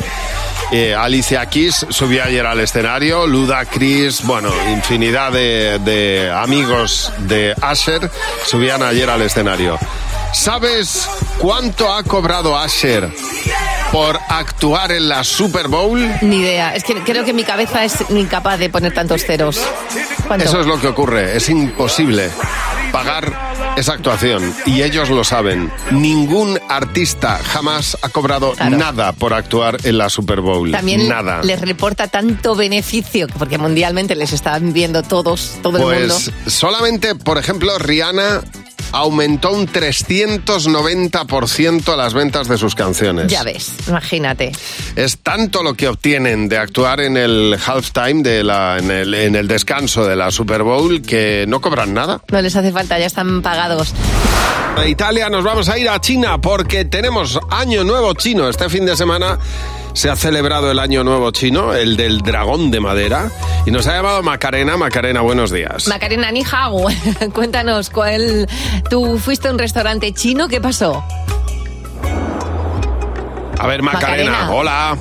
[0.71, 7.54] Eh, Alicia Keys subió ayer al escenario, Luda Chris, bueno, infinidad de, de amigos de
[7.62, 8.10] Asher
[8.45, 9.78] subían ayer al escenario.
[10.34, 11.08] ¿Sabes
[11.39, 13.12] cuánto ha cobrado Asher
[13.93, 16.01] por actuar en la Super Bowl?
[16.23, 16.73] Ni idea.
[16.73, 19.62] Es que creo que mi cabeza es incapaz de poner tantos ceros.
[20.25, 20.45] ¿Cuánto?
[20.45, 21.38] Eso es lo que ocurre.
[21.38, 22.32] Es imposible
[22.91, 23.32] pagar
[23.77, 25.71] esa actuación y ellos lo saben.
[25.91, 30.71] Ningún artista jamás ha cobrado nada por actuar en la Super Bowl.
[30.71, 31.43] También nada.
[31.43, 36.15] les reporta tanto beneficio, porque mundialmente les están viendo todos, todo el mundo.
[36.15, 38.41] Pues solamente, por ejemplo, Rihanna
[38.93, 43.27] aumentó un 390% las ventas de sus canciones.
[43.27, 44.53] Ya ves, imagínate.
[44.95, 49.36] Es tanto lo que obtienen de actuar en el halftime, de la, en, el, en
[49.36, 52.21] el descanso de la Super Bowl, que no cobran nada.
[52.32, 53.93] No les hace falta, ya están pagados.
[54.77, 58.47] De Italia nos vamos a ir a China porque tenemos Año Nuevo Chino.
[58.49, 59.38] Este fin de semana
[59.93, 63.29] se ha celebrado el Año Nuevo Chino, el del dragón de madera.
[63.65, 64.75] Y nos ha llamado Macarena.
[64.77, 65.88] Macarena, buenos días.
[65.88, 66.86] Macarena Ni Hao,
[67.34, 68.47] cuéntanos, ¿cuál,
[68.89, 70.47] ¿tú fuiste a un restaurante chino?
[70.47, 71.03] ¿Qué pasó?
[73.60, 74.51] A ver, Macarena, Macarena.
[74.51, 74.97] hola.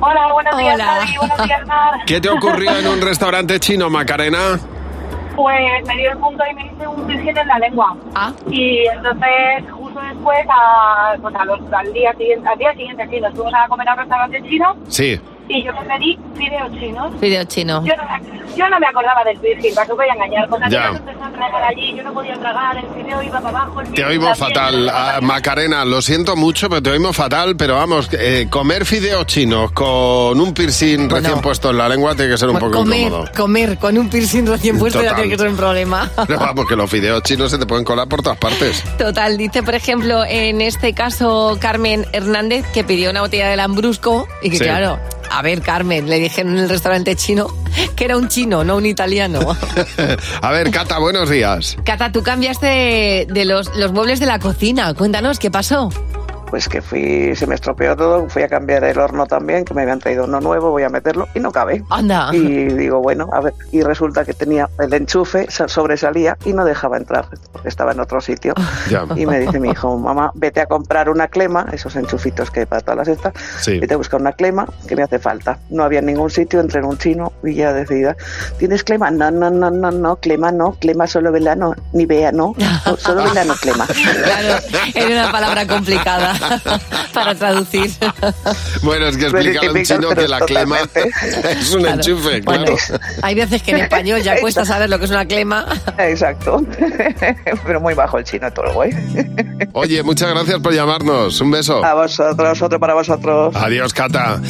[0.00, 1.06] Hola, buenos días, Hola.
[1.18, 1.90] Buenos días, Mar.
[2.06, 4.58] ¿Qué te ocurrió en un restaurante chino, Macarena?
[5.36, 7.96] Pues me dio el punto y me hice un piercing en la lengua.
[8.14, 8.32] Ah.
[8.50, 13.20] Y entonces, justo después, a, pues a los, al, día siguiente, al día siguiente, sí,
[13.20, 15.20] nos fuimos a comer a un restaurante chino Sí.
[15.50, 17.20] Y yo me pedí fideos chinos.
[17.20, 17.84] Video chino.
[17.84, 20.48] Yo no, me- yo no me acordaba del piercing, para que os voy a engañar.
[20.48, 20.68] Pues Ya.
[20.70, 20.88] ya.
[20.98, 23.80] empezó a tragar allí, yo no podía tragar, el fideo iba para abajo.
[23.80, 25.84] El Te oímos fatal, Ah, Macarena.
[25.84, 27.56] Lo siento mucho, pero te oímos fatal.
[27.56, 32.32] Pero vamos, eh, comer fideos chinos con un piercing recién puesto en la lengua tiene
[32.32, 33.30] que ser un poco comer, incómodo.
[33.36, 35.16] comer con un piercing recién puesto ya Total.
[35.22, 36.10] tiene que ser un problema.
[36.26, 38.82] Pero vamos, que los fideos chinos se te pueden colar por todas partes.
[38.98, 44.26] Total, dice por ejemplo en este caso Carmen Hernández que pidió una botella de Lambrusco
[44.42, 44.64] y que Sí.
[44.64, 44.98] claro,
[45.30, 47.48] a ver Carmen, le dijeron en el restaurante chino
[47.96, 49.40] que era un chino, no un italiano.
[50.42, 51.76] A ver, Cata, buenos días.
[51.84, 55.90] Cata, tú cambiaste de los, los muebles de la cocina, cuéntanos, ¿qué pasó?
[56.50, 59.82] Pues que fui, se me estropeó todo, fui a cambiar el horno también, que me
[59.82, 61.84] habían traído uno nuevo, voy a meterlo y no cabe.
[61.90, 62.30] Anda.
[62.32, 66.64] Y digo, bueno, a ver, y resulta que tenía el enchufe, sa- sobresalía y no
[66.64, 68.54] dejaba entrar, porque estaba en otro sitio.
[68.90, 69.04] Ya.
[69.14, 72.66] Y me dice mi hijo, mamá, vete a comprar una clema, esos enchufitos que hay
[72.66, 73.78] para todas las estas, Sí.
[73.78, 75.58] vete a buscar una clema que me hace falta.
[75.70, 78.16] No había ningún sitio, entré en un chino y ya decidida,
[78.58, 79.12] ¿tienes clema?
[79.12, 82.54] No, no, no, no, no, clema no, clema solo velano, ni vea, no,
[82.86, 83.86] no, solo velano clema.
[83.86, 84.58] Claro,
[84.94, 86.34] era una palabra complicada
[87.14, 87.90] para traducir.
[88.82, 90.78] Bueno, es que explica a un chino que la clema
[91.50, 91.96] es un Claro.
[91.96, 92.64] enchufe, Bueno,
[93.22, 95.66] hay veces que en español ya cuesta saber lo que es una clema.
[95.98, 96.62] Exacto.
[97.66, 98.90] Pero muy bajo el chino todo el güey.
[99.72, 101.40] Oye, muchas gracias por llamarnos.
[101.40, 101.84] Un beso.
[101.84, 103.54] A vosotros, otro para vosotros.
[103.56, 104.40] Adiós, Cata.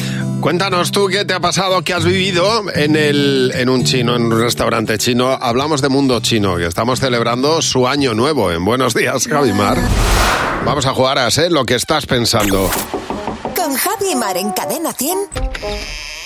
[0.41, 4.23] Cuéntanos tú qué te ha pasado, qué has vivido en, el, en un chino, en
[4.23, 5.29] un restaurante chino.
[5.39, 9.77] Hablamos de mundo chino, que estamos celebrando su año nuevo en Buenos Días, Javimar.
[10.65, 12.71] Vamos a jugar a ser lo que estás pensando.
[13.55, 15.17] Con Javi Mar en Cadena 100.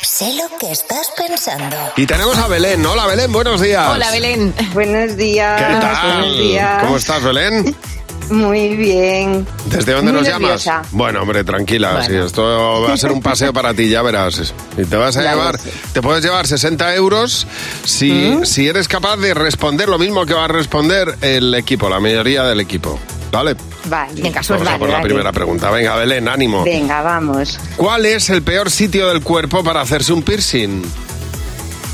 [0.01, 1.75] Sé lo que estás pensando.
[1.97, 2.86] Y tenemos a Belén.
[2.86, 3.89] Hola Belén, buenos días.
[3.89, 4.54] Hola, Belén.
[4.73, 5.62] Buenos días.
[5.62, 6.19] ¿Qué tal?
[6.21, 6.84] Buenos días.
[6.84, 7.75] ¿Cómo estás, Belén?
[8.30, 9.46] Muy bien.
[9.66, 10.72] ¿Desde dónde Muy nos nerviosa.
[10.78, 10.92] llamas?
[10.92, 11.94] Bueno, hombre, tranquila.
[11.94, 12.08] Bueno.
[12.08, 14.54] sí, esto va a ser un paseo para ti, ya verás.
[14.78, 15.60] Y te vas a llevar,
[15.94, 17.46] te puedes llevar 60 euros
[17.84, 22.00] si, si eres capaz de responder lo mismo que va a responder el equipo, la
[22.00, 23.00] mayoría del equipo.
[23.32, 23.56] ¿Vale?
[23.86, 24.22] Vale.
[24.22, 25.70] Venga, Vamos a por la primera pregunta.
[25.70, 26.64] Venga, Belén, ánimo.
[26.64, 27.60] Venga, vamos.
[27.76, 30.82] ¿Cuál es el peor sitio del cuerpo para hacerse un piercing?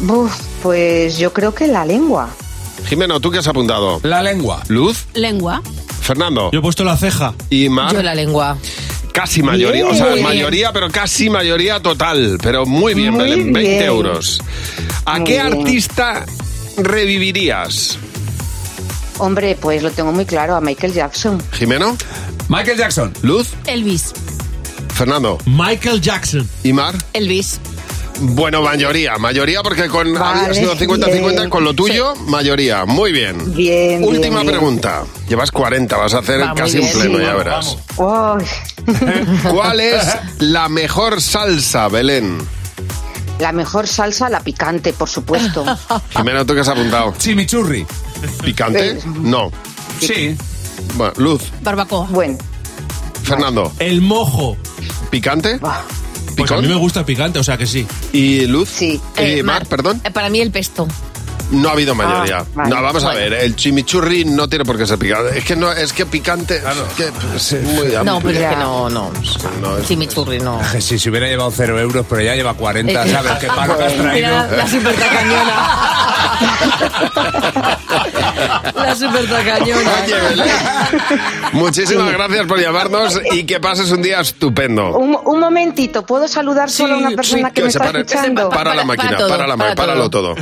[0.01, 2.29] Buf, pues yo creo que la lengua.
[2.85, 3.99] Jimeno, ¿tú qué has apuntado?
[4.03, 4.61] La lengua.
[4.67, 5.05] ¿Luz?
[5.13, 5.61] Lengua.
[6.11, 6.49] Fernando.
[6.51, 7.33] Yo he puesto la ceja.
[7.49, 7.93] ¿Y Mar?
[7.93, 8.57] Yo la lengua.
[9.13, 12.37] Casi mayoría, o sea, mayoría, pero casi mayoría total.
[12.43, 13.83] Pero muy bien, Muy Belén, 20 bien.
[13.83, 14.41] euros.
[15.05, 15.45] ¿A Muy qué bien.
[15.59, 16.25] artista
[16.75, 17.97] revivirías?
[19.19, 21.41] Hombre, pues lo tengo muy claro, a Michael Jackson.
[21.53, 21.95] ¿Jimeno?
[22.49, 23.13] Michael Jackson.
[23.21, 23.47] ¿Luz?
[23.67, 24.11] Elvis.
[24.93, 25.37] ¿Fernando?
[25.45, 26.45] Michael Jackson.
[26.63, 26.93] ¿Y Mar?
[27.13, 27.61] Elvis.
[28.23, 31.49] Bueno, mayoría, mayoría porque con Vale, había sido 50-50 bien.
[31.49, 32.85] con lo tuyo, mayoría.
[32.85, 33.53] Muy bien.
[33.55, 34.03] Bien.
[34.03, 34.47] Última bien, bien.
[34.47, 35.03] pregunta.
[35.27, 37.23] Llevas 40, vas a hacer Va, casi un pleno, Sí.
[37.25, 37.77] ya verás.
[37.97, 38.43] Uy.
[39.51, 40.05] ¿Cuál es
[40.39, 42.37] la mejor salsa, Belén?
[43.39, 45.65] La mejor salsa, la picante, por supuesto.
[46.15, 47.15] Jimeno, ¿tú qué has apuntado?
[47.17, 47.85] Chimichurri.
[48.43, 48.89] ¿Picante?
[48.91, 49.51] Eh, No.
[49.99, 50.37] Sí.
[50.95, 51.41] Bueno, Luz.
[51.61, 52.05] Barbacoa.
[52.11, 52.37] Bueno,
[53.23, 53.71] Fernando.
[53.79, 54.57] El mojo.
[55.09, 55.59] ¿Picante?
[56.41, 57.85] Pues a mí me gusta picante, o sea que sí.
[58.13, 58.69] ¿Y Luz?
[58.69, 58.99] sí.
[59.17, 59.67] ¿Y Eh, Mar, Mar.
[59.67, 60.01] perdón?
[60.03, 60.87] Eh, Para mí el pesto.
[61.51, 62.39] No ha habido mayoría.
[62.39, 62.69] Ah, vale.
[62.69, 65.37] No, vamos a ver, el chimichurri no tiene por qué ser picante.
[65.37, 66.57] Es que no, es que picante.
[66.57, 66.63] es
[66.95, 67.07] que
[67.57, 69.11] es muy No, pero es que no, no.
[69.61, 70.59] No, es- Chimichurri, no.
[70.79, 73.31] Si se hubiera llevado cero euros, pero ya lleva 40, Eh, ¿sabes?
[73.39, 74.29] ¿Qué pago que has traído?
[74.57, 76.41] La super tacañona.
[78.75, 79.91] la super tacañona.
[80.03, 80.47] Oye, Belén,
[81.53, 84.97] muchísimas gracias por llamarnos y que pases un día estupendo.
[84.97, 88.49] un, un momentito, ¿puedo saludar solo a una persona que, me se está pare- escuchando?
[88.49, 90.35] Para la Para- máquina, para todo, para la para máquina, páralo todo.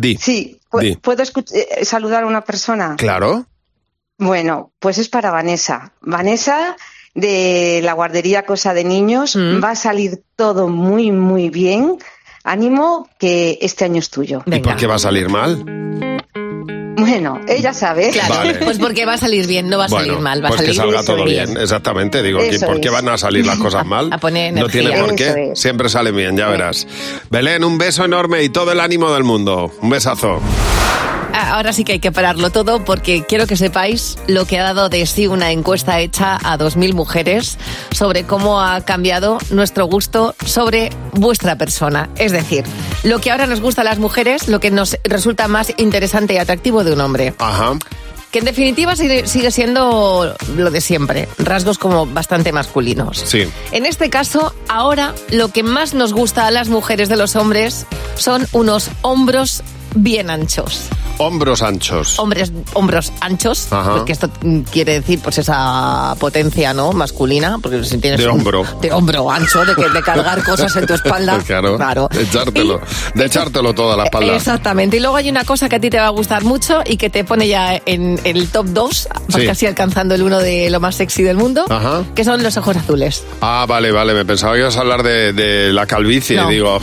[0.00, 0.16] Di.
[0.16, 0.96] Sí, pu- Di.
[0.96, 2.94] ¿puedo escuch- eh, saludar a una persona?
[2.96, 3.46] Claro.
[4.18, 5.92] Bueno, pues es para Vanessa.
[6.00, 6.76] Vanessa,
[7.14, 9.62] de la guardería Cosa de Niños, Mm.
[9.62, 11.98] va a salir todo muy, muy bien.
[12.44, 14.42] Ánimo, que este año es tuyo.
[14.46, 15.62] ¿Y por qué va a salir mal?
[17.10, 18.10] Bueno, ella sabe.
[18.10, 18.54] Claro, Vale.
[18.54, 20.74] pues porque va a salir bien, no va a salir mal, va a pues que
[20.74, 21.56] salir salga todo bien.
[21.56, 24.10] Exactamente, digo, ¿y Eso ¿por qué van a salir las cosas mal?
[24.12, 25.60] A poner no tiene por qué, es.
[25.60, 26.86] siempre sale bien, ya verás.
[27.30, 29.72] Belén, un beso enorme y todo el ánimo del mundo.
[29.80, 30.40] Un besazo.
[31.32, 34.62] Ah, Ahora sí que hay que pararlo todo porque quiero que sepáis lo que ha
[34.62, 37.58] dado de sí una encuesta hecha a 2.000 mujeres
[37.92, 42.08] sobre cómo ha cambiado nuestro gusto sobre vuestra persona.
[42.16, 42.64] Es decir,
[43.02, 46.38] lo que ahora nos gusta a las mujeres, lo que nos resulta más interesante y
[46.38, 47.34] atractivo de un hombre.
[47.38, 47.78] Ajá.
[48.30, 53.18] Que en definitiva sigue, sigue siendo lo de siempre, rasgos como bastante masculinos.
[53.24, 53.50] Sí.
[53.72, 57.86] En este caso, ahora lo que más nos gusta a las mujeres de los hombres
[58.14, 59.62] son unos hombros
[59.96, 60.88] bien anchos.
[61.22, 62.18] Hombros anchos.
[62.18, 63.96] Hombres, hombros anchos, Ajá.
[63.96, 64.30] porque esto
[64.72, 68.64] quiere decir pues esa potencia no masculina, porque si tienes De un- hombro.
[68.80, 71.38] de hombro ancho, de, que- de cargar cosas en tu espalda.
[71.46, 72.80] Claro, de echártelo,
[73.14, 74.34] de echártelo todo a la espalda.
[74.34, 74.96] Exactamente.
[74.96, 77.10] Y luego hay una cosa que a ti te va a gustar mucho y que
[77.10, 79.46] te pone ya en el top 2, Sí.
[79.46, 82.02] casi alcanzando el uno de lo más sexy del mundo, Ajá.
[82.14, 83.24] que son los ojos azules.
[83.42, 86.48] Ah, vale, vale, me pensaba que ibas a hablar de, de la calvicie, No.
[86.48, 86.78] digo.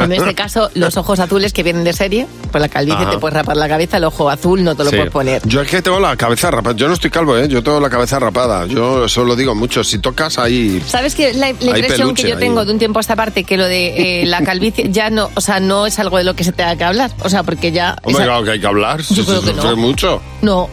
[0.00, 3.10] En este caso, los ojos azules que vienen de serie, pues la calvicie Ajá.
[3.12, 4.96] te puedes rapar la cabeza, el ojo azul no te lo Sí.
[4.96, 5.42] puedes poner.
[5.46, 6.76] Yo es que tengo la cabeza rapada.
[6.76, 7.48] Yo no estoy calvo, ¿eh?
[7.48, 8.66] Yo tengo la cabeza rapada.
[8.66, 9.82] Yo eso lo digo mucho.
[9.84, 10.82] Si tocas ahí.
[10.86, 12.40] ¿Sabes que la, la impresión peluche que yo ahí.
[12.40, 15.30] tengo de un tiempo a esta parte que lo de eh, la calvicie ya no,
[15.34, 17.72] o sea, no es algo de lo que se tenga que hablar, o sea, porque
[17.72, 19.02] ya Hombre, esa- claro que hay que hablar.
[19.02, 19.62] Si creo se que no.
[19.62, 20.22] sufre mucho.
[20.42, 20.68] no,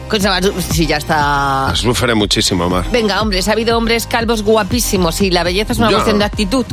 [0.72, 2.90] si ya está Sufre muchísimo más.
[2.92, 5.94] Venga, hombres, ha habido hombres calvos guapísimos y la belleza es una Ya.
[5.96, 6.66] cuestión de actitud.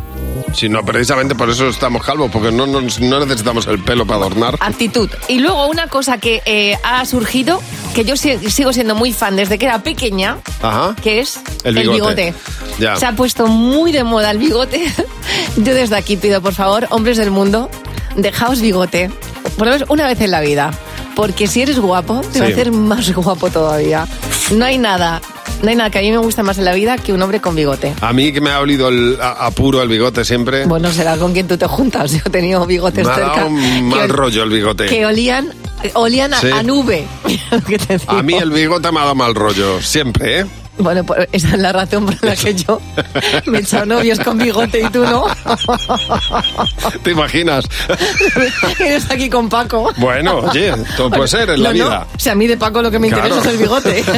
[0.54, 4.20] Si no, precisamente por eso estamos calvos, porque no, no, no necesitamos el pelo para
[4.20, 4.56] adornar.
[4.60, 5.10] Actitud.
[5.28, 7.60] Y luego una cosa que eh, ha surgido,
[7.94, 10.94] que yo si- sigo siendo muy fan desde que era pequeña, Ajá.
[11.02, 12.32] que es El bigote.
[12.78, 12.96] Ya.
[12.96, 14.86] Se ha puesto muy de moda el bigote.
[15.56, 17.70] Yo desde aquí pido, por favor, hombres del mundo,
[18.16, 19.10] dejaos bigote.
[19.58, 20.70] Por lo menos una vez en la vida.
[21.14, 22.52] Porque si eres guapo, te va a Sí.
[22.52, 24.06] hacer más guapo todavía.
[24.52, 25.20] No hay nada,
[25.62, 27.40] no hay nada que a mí me gusta más en la vida que un hombre
[27.40, 27.94] con bigote.
[28.00, 30.64] A mí que me ha olido el, a, a puro el bigote siempre.
[30.66, 32.12] Bueno, será con quien tú te juntas.
[32.12, 33.34] Yo he tenido bigotes me ha cerca.
[33.36, 34.86] dado un que mal ol- rollo el bigote.
[34.86, 35.48] Que olían,
[35.94, 36.48] olían a, Sí.
[36.52, 37.06] a nube.
[38.08, 40.46] A mí el bigote me ha dado mal rollo, siempre, ¿eh?
[40.78, 42.80] Bueno, pues esa es la razón por la que yo
[43.46, 45.24] me he echado novios con bigote y tú no.
[47.02, 47.64] ¿Te imaginas?
[48.78, 49.90] Eres aquí con Paco.
[49.96, 52.06] Bueno, oye, todo puede ser en la No, vida.
[52.18, 53.26] Sea, a mí de Paco lo que me Claro.
[53.28, 54.04] interesa es el bigote.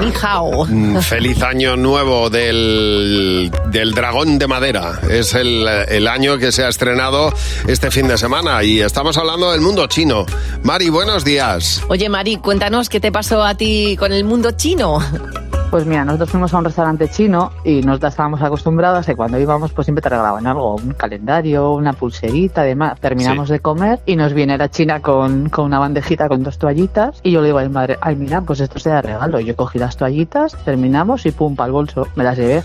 [0.00, 0.66] Ni hao.
[0.66, 5.00] Mm, Feliz año nuevo del, del dragón de madera.
[5.08, 7.32] Es el, el año que se ha estrenado
[7.66, 10.26] este fin de semana y estamos hablando del mundo chino.
[10.62, 11.80] Mari, buenos días.
[11.88, 14.95] Oye, Mari, cuéntanos qué te pasó a ti con el mundo chino.
[14.98, 15.45] 呵呵。
[15.70, 19.72] Pues mira, nosotros fuimos a un restaurante chino y nos estábamos acostumbrados a que cuando íbamos
[19.72, 23.54] pues siempre te regalaban algo, un calendario, una pulserita, además terminamos Sí.
[23.54, 27.32] de comer y nos viene la china con, con una bandejita con dos toallitas y
[27.32, 29.38] yo le digo a mi madre, ay mira, pues esto se da regalo.
[29.40, 32.62] Yo cogí las toallitas, terminamos y pum, para el bolso, me las llevé.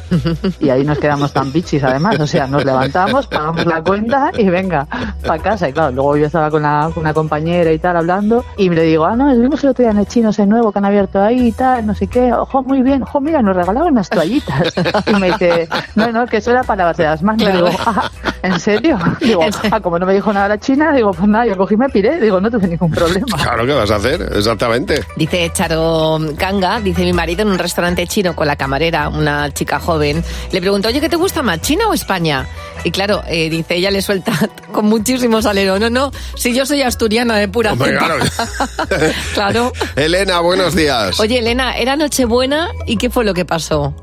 [0.60, 4.48] Y ahí nos quedamos tan bichis además, o sea, nos levantamos, pagamos la cuenta y
[4.48, 4.88] venga,
[5.26, 5.68] para casa.
[5.68, 8.84] Y claro, luego yo estaba con, la- con una compañera y tal hablando y le
[8.84, 11.22] digo, ah, no, vimos el otro día en el chino ese nuevo que han abierto
[11.22, 14.74] ahí y tal, no sé qué, ojo, muy bien, ojo, mira, nos regalaban unas toallitas.
[15.08, 17.44] Y me dice, no, no, que eso era para lavarse las manos.
[17.44, 17.66] Claro.
[17.66, 18.10] Digo, ah,
[18.44, 18.98] ¿en serio?
[19.20, 21.78] Digo, ah, como no me dijo nada la china, digo, pues nada, yo cogí y
[21.78, 23.38] me piré, digo, no tuve ningún problema.
[23.38, 24.22] Claro, ¿qué vas a hacer?
[24.34, 25.04] Exactamente.
[25.16, 29.80] Dice Charo Kanga, dice mi marido en un restaurante chino con la camarera, una chica
[29.80, 32.46] joven, le preguntó, oye, ¿qué te gusta más, China o España?
[32.84, 34.32] Y claro, eh, dice, ella le suelta
[34.72, 38.06] con muchísimo salero, no, no, si yo soy asturiana de pura Hombre, cepa".
[38.06, 38.26] claro.
[39.34, 39.74] Claro.
[39.96, 41.20] Elena, buenos días.
[41.20, 43.94] Oye, Elena, era Nochebuena y ¿qué fue lo que pasó?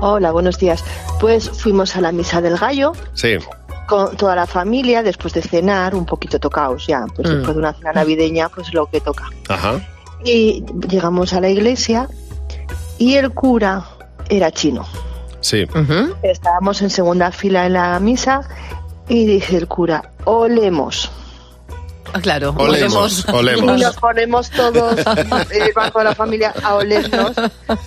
[0.00, 0.84] Hola, buenos días.
[1.20, 3.36] Pues fuimos a la misa del gallo Sí.
[3.88, 7.32] con toda la familia después de cenar, un poquito tocaos ya, pues Mm.
[7.34, 9.24] después de una cena navideña, pues lo que toca.
[9.48, 9.80] Ajá.
[10.24, 12.08] Y llegamos a la iglesia
[12.98, 13.84] y el cura
[14.28, 14.86] era chino.
[15.40, 15.66] Sí.
[16.22, 18.40] Estábamos en segunda fila en la misa
[19.08, 21.10] y dice el cura, olemos.
[22.14, 23.78] Ah, claro, Olemos, Y olemos.
[23.80, 24.94] nos ponemos todos,
[25.50, 27.32] el banco de la familia, a olernos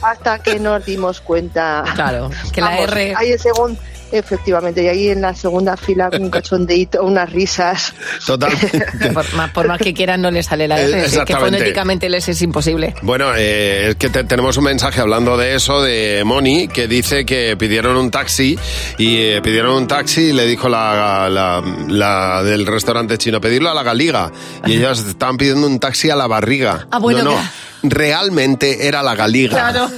[0.01, 1.83] hasta que nos dimos cuenta.
[1.95, 3.77] Claro, que la R- Ahí en segun-
[4.11, 7.93] efectivamente, y ahí en la segunda fila un cachondeito, unas risas.
[8.25, 8.51] Total.
[9.13, 12.09] Por más, por más que quieran no le sale la Eh, R, es que fonéticamente
[12.09, 12.93] les es imposible.
[13.01, 17.25] Bueno, eh, es que te- tenemos un mensaje hablando de eso de Moni que dice
[17.25, 18.57] que pidieron un taxi
[18.97, 23.69] y eh, pidieron un taxi y le dijo la, la- la del restaurante chino pedirlo
[23.69, 24.31] a la galiga
[24.65, 26.87] y ellas estaban pidiendo un taxi a la barriga.
[26.91, 27.35] Ah, bueno, no,
[27.83, 29.71] realmente era la galiga.
[29.71, 29.89] Claro.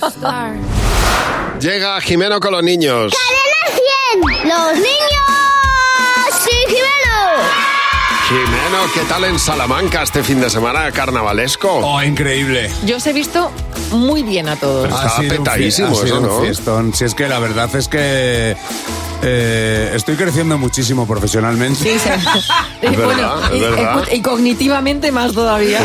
[1.60, 3.13] Llega Jimeno con los niños.
[4.15, 4.86] ¡Los niños!
[6.43, 7.43] ¡Sí, Jimeno!
[8.30, 11.69] Jimeno, ¿qué tal en Salamanca este fin de semana carnavalesco?
[11.84, 12.69] Oh, increíble.
[12.86, 13.52] Yo os he visto
[13.91, 14.86] muy bien a todos.
[14.89, 16.41] Está Ha sido un fie- petadísimo ha sido eso, un ¿no?
[16.41, 16.93] fiestón.
[16.93, 18.56] Si es que la verdad es que
[19.24, 21.80] eh, estoy creciendo muchísimo profesionalmente.
[21.82, 22.10] Sí, sí.
[22.84, 24.04] Es Y verdad, es verdad.
[24.22, 25.80] cognitivamente más todavía.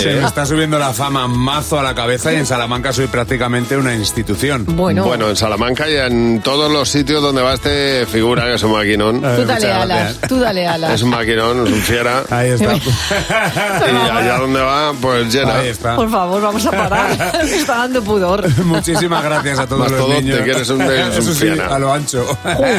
[0.00, 0.20] Se ¿eh?
[0.20, 3.94] me está subiendo la fama mazo a la cabeza y en Salamanca soy prácticamente una
[3.94, 4.64] institución.
[4.66, 5.28] Bueno.
[5.28, 9.20] en Salamanca y en todos los sitios donde va este figura que es un maquinón.
[9.20, 10.92] Tú dale alas, tú dale alas.
[10.94, 12.22] Es un maquinón, es un fiera.
[12.30, 12.74] Ahí está.
[13.36, 15.58] y allá donde va, pues llena.
[15.58, 15.96] Ahí está.
[15.96, 17.32] Por favor, vamos a parar.
[17.44, 18.48] Me está dando pudor.
[18.64, 20.40] Muchísimas gracias a todos Más los todote, niños.
[20.40, 21.74] que eres un- un sí, fiera.
[21.74, 22.24] a lo ancho.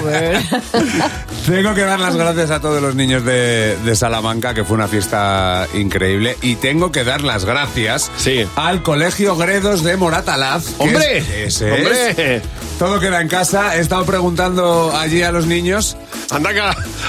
[1.45, 4.87] Tengo que dar las gracias a todos los niños de, de Salamanca, que fue una
[4.87, 6.37] fiesta increíble.
[6.41, 8.11] Y tengo que dar las gracias
[8.55, 10.65] al Colegio Gredos de Moratalaz.
[10.77, 11.17] ¡Hombre!
[11.17, 11.73] es- ese es.
[11.79, 12.41] ¡Hombre!
[12.77, 13.75] Todo queda en casa.
[13.75, 15.97] He estado preguntando allí a los niños.
[16.31, 16.61] Anda que,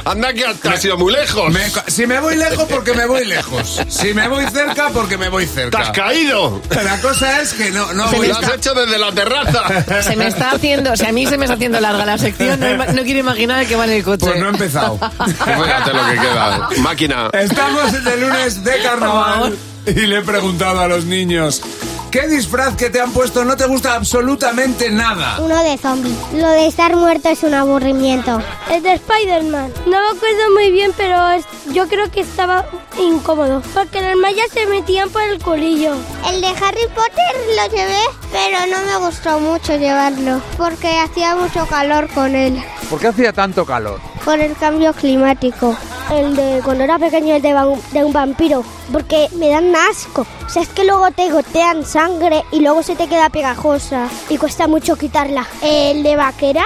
[0.05, 1.53] anda que te has ido muy lejos.
[1.53, 3.81] Me- si me voy lejos, porque me voy lejos.
[3.89, 5.77] Si me voy cerca, porque me voy cerca.
[5.77, 6.61] ¡Te has caído!
[6.71, 10.03] La cosa es que no, no Se voy me Lo has hecho desde la terraza.
[10.03, 12.59] Se me está haciendo, o sea, a mí se me está haciendo larga la sección,
[12.59, 14.27] no, no quiero imaginar que va en el coche.
[14.27, 14.99] Pues no he empezado.
[15.27, 16.69] Fíjate lo que queda.
[16.79, 17.31] Máquina.
[17.33, 21.63] Estamos de lunes de carnaval y le he preguntado a los niños,
[22.11, 25.39] ¿qué disfraz que te han puesto no te gusta absolutamente nada?
[25.41, 26.15] Uno de zombie.
[26.35, 28.43] Lo de estar muerto es un aburrimiento.
[28.71, 29.73] Es de Spider-Man.
[29.87, 32.67] No me acuerdo muy bien, pero es- yo creo que estaba
[32.99, 33.63] incómodo.
[33.75, 35.95] Porque las mallas se metían por el culillo.
[36.29, 38.01] El de Harry Potter lo llevé,
[38.33, 40.41] pero no me gustó mucho llevarlo.
[40.57, 42.63] Porque hacía mucho calor con él.
[42.89, 44.01] ¿Por qué hacía tanto calor?
[44.25, 45.77] Por el cambio climático.
[46.13, 47.55] El de cuando era pequeño, el de,
[47.93, 48.65] de un vampiro.
[48.93, 50.27] Porque me dan asco.
[50.45, 54.09] O sea, es que luego te gotean sangre y luego se te queda pegajosa.
[54.29, 55.47] Y cuesta mucho quitarla.
[55.63, 56.65] El de vaquera,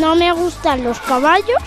[0.00, 1.58] no me gustan los caballos.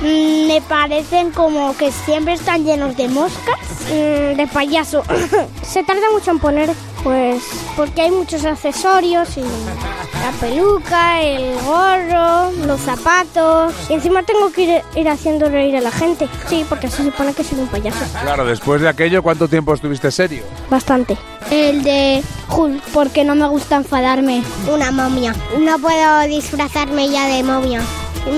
[0.00, 3.58] Mm, Me parecen como que siempre están llenos de moscas.
[3.88, 5.02] Mm, De payaso.
[5.62, 6.70] Se tarda mucho en poner,
[7.02, 7.42] pues,
[7.76, 13.74] porque hay muchos accesorios y la peluca, el gorro, los zapatos.
[13.88, 16.28] Y encima tengo que ir, ir haciendo reír a la gente.
[16.48, 18.04] Sí, porque se supone que soy un payaso.
[18.22, 20.42] Claro, después de aquello, ¿cuánto tiempo estuviste serio?
[20.70, 21.16] Bastante.
[21.50, 24.42] El de Hulk, porque no me gusta enfadarme.
[24.72, 25.34] Una momia.
[25.58, 27.80] No puedo disfrazarme ya de momia.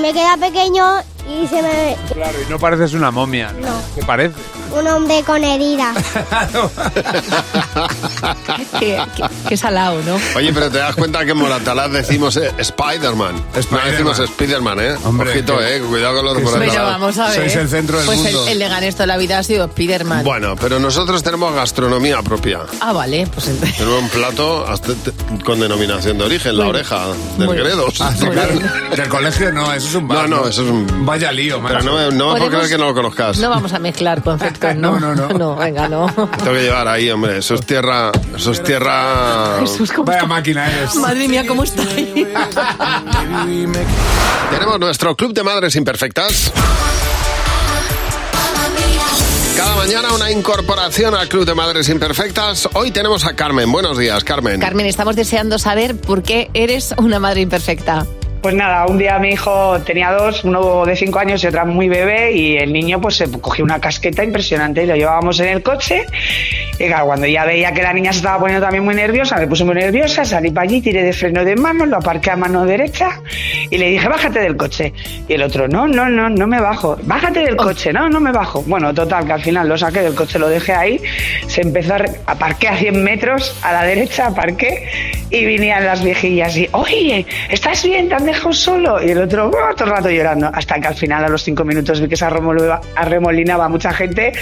[0.00, 0.84] Me queda pequeño
[1.28, 1.96] y se me...
[2.12, 3.52] Claro, y no pareces una momia.
[3.60, 3.80] No.
[3.94, 4.34] ¿Qué parece?
[4.78, 5.96] Un hombre con heridas.
[8.80, 10.16] qué, qué- qué salado, ¿no?
[10.36, 13.34] Oye, pero te das cuenta que en Moratalaz decimos eh, Spider-Man.
[13.70, 14.96] No decimos Spider-Man, ¿eh?
[15.04, 15.80] Ojito, que- eh.
[15.80, 16.70] Cuidado con los Moratalaz.
[16.74, 17.34] Pero vamos a ver.
[17.36, 18.42] Sois el centro del pues mundo.
[18.46, 20.24] El, el Leganés toda la vida ha sido Spiderman.
[20.24, 22.60] Bueno, pero nosotros tenemos gastronomía propia.
[22.80, 23.76] Ah, vale, pues entonces.
[23.76, 24.92] Tenemos un plato hasta
[25.44, 27.06] con denominación de origen, la Muy- oreja
[27.38, 28.00] del Gredos.
[28.00, 28.12] Ah.
[28.96, 30.28] Del colegio no, eso es un bar.
[30.28, 31.06] No, no, eso es un...
[31.14, 33.38] Vaya lío, Pero no, no me puedo creer que no lo conozcas.
[33.38, 34.98] No vamos a mezclar conceptos, ¿no?
[34.98, 35.54] No, no, no.
[35.54, 36.06] venga, no.
[36.12, 37.38] Tengo que llevar ahí, hombre.
[37.38, 38.10] Eso es tierra...
[38.34, 39.58] Eso es tierra...
[39.60, 40.26] Jesús, ¿cómo Vaya está?
[40.28, 40.96] máquina eres.
[40.96, 42.26] Madre mía, ¿cómo está ahí?
[44.50, 46.52] Tenemos nuestro club de madres imperfectas.
[49.56, 52.68] Cada mañana una incorporación al club de madres imperfectas.
[52.72, 53.70] Hoy tenemos a Carmen.
[53.70, 54.58] Buenos días, Carmen.
[54.58, 58.04] Carmen, estamos deseando saber por qué eres una madre imperfecta.
[58.44, 61.88] Pues nada, un día mi hijo tenía dos, uno de cinco años y otra muy
[61.88, 65.62] bebé, y el niño pues se cogió una casqueta impresionante y lo llevábamos en el
[65.62, 66.04] coche.
[66.78, 69.46] Y claro, cuando ya veía que la niña se estaba poniendo también muy nerviosa, me
[69.46, 72.66] puse muy nerviosa, salí para allí, tiré de freno de mano, lo aparqué a mano
[72.66, 73.18] derecha
[73.70, 74.92] y le dije, bájate del coche.
[75.26, 78.30] Y el otro, no, no, no, no me bajo, bájate del coche, no, no me
[78.30, 78.62] bajo.
[78.66, 81.00] Bueno, total, que al final lo saqué del coche, lo dejé ahí,
[81.46, 84.86] se empezó a, aparqué a 100 metros a la derecha, aparqué
[85.30, 88.08] y venían las viejillas y, oye, ¿estás bien?
[88.08, 89.02] ¿Te han dejado solo?
[89.02, 91.64] Y el otro, "Oh", todo el rato llorando, hasta que al final a los cinco
[91.64, 94.32] minutos vi que se arremolinaba mucha gente,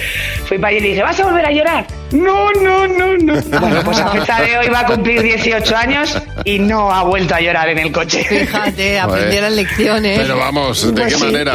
[0.46, 1.86] fui para allí y le dije, ¿vas a volver a llorar?
[2.12, 3.32] No, no, no, no.
[3.60, 7.34] Bueno, pues a fecha de hoy va a cumplir 18 años y no ha vuelto
[7.34, 8.24] a llorar en el coche.
[8.24, 9.00] Fíjate, Joder.
[9.00, 10.18] aprendieron lecciones.
[10.18, 11.24] Pero vamos, ¿de Pues qué sí.
[11.24, 11.54] manera?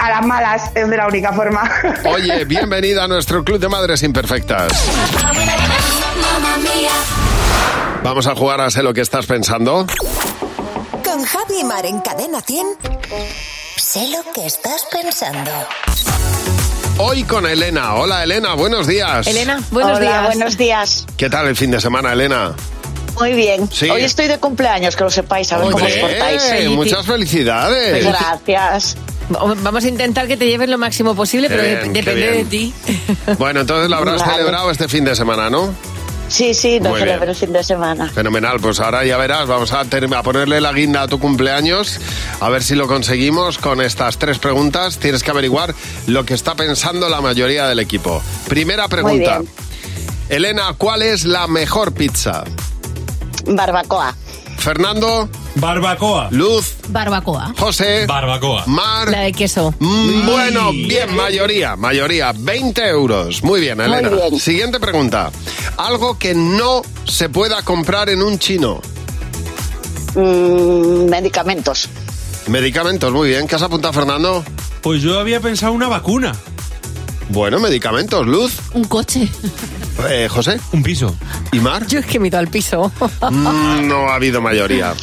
[0.00, 1.70] A las malas es de la única forma.
[2.04, 4.72] Oye, bienvenida a nuestro club de madres imperfectas.
[8.02, 9.86] Vamos a jugar a sé lo que estás pensando.
[11.20, 12.66] Con Javi y Mar en Cadena 100.
[13.76, 15.50] Sé lo que estás pensando.
[16.96, 17.94] Hoy con Elena.
[17.96, 19.26] Hola Elena, buenos días.
[19.26, 20.24] Elena, buenos Hola, días.
[20.24, 21.06] buenos días.
[21.18, 22.54] ¿Qué tal el fin de semana, Elena?
[23.18, 23.68] Muy bien.
[23.70, 23.90] Sí.
[23.90, 26.70] Hoy estoy de cumpleaños, que lo sepáis, a ver cómo os portáis.
[26.70, 28.02] muchas felicidades.
[28.02, 28.96] Gracias.
[29.28, 32.74] Vamos a intentar que te lleves lo máximo posible, pero Bien, depende de ti.
[33.38, 34.32] Bueno, entonces lo habrás Vale.
[34.36, 35.74] celebrado este fin de semana, ¿no?
[36.30, 37.28] Sí, sí, celebro bien.
[37.28, 38.08] el fin de semana.
[38.08, 41.98] Fenomenal, pues ahora ya verás, vamos a, a ponerle la guinda a tu cumpleaños,
[42.38, 44.98] a ver si lo conseguimos con estas tres preguntas.
[44.98, 45.74] Tienes que averiguar
[46.06, 48.22] lo que está pensando la mayoría del equipo.
[48.48, 49.42] Primera pregunta.
[50.28, 52.44] Elena, ¿cuál es la mejor pizza?
[53.46, 54.14] Barbacoa.
[54.56, 55.28] Fernando.
[55.56, 56.28] Barbacoa.
[56.30, 56.74] Luz.
[56.88, 57.52] Barbacoa.
[57.58, 58.06] José.
[58.06, 58.64] Barbacoa.
[58.66, 59.08] Mar.
[59.10, 59.74] La de queso.
[59.78, 63.42] Mm, Bueno, bien, mayoría, mayoría, 20 euros.
[63.42, 64.08] Muy bien, Elena.
[64.08, 64.38] bien.
[64.38, 65.30] Siguiente pregunta.
[65.76, 68.80] Algo que no se pueda comprar en un chino.
[70.14, 71.88] Mm, medicamentos.
[72.46, 73.46] Medicamentos, muy bien.
[73.46, 74.44] ¿Qué has apuntado, Fernando?
[74.82, 76.32] Pues yo había pensado una vacuna.
[77.28, 78.54] Bueno, medicamentos, Luz.
[78.74, 79.28] Un coche.
[80.08, 80.58] Eh, José.
[80.72, 81.14] Un piso.
[81.52, 81.86] ¿Y Mar?
[81.86, 82.90] Yo es que me he ido al piso.
[83.30, 84.94] Mm, no ha habido mayoría.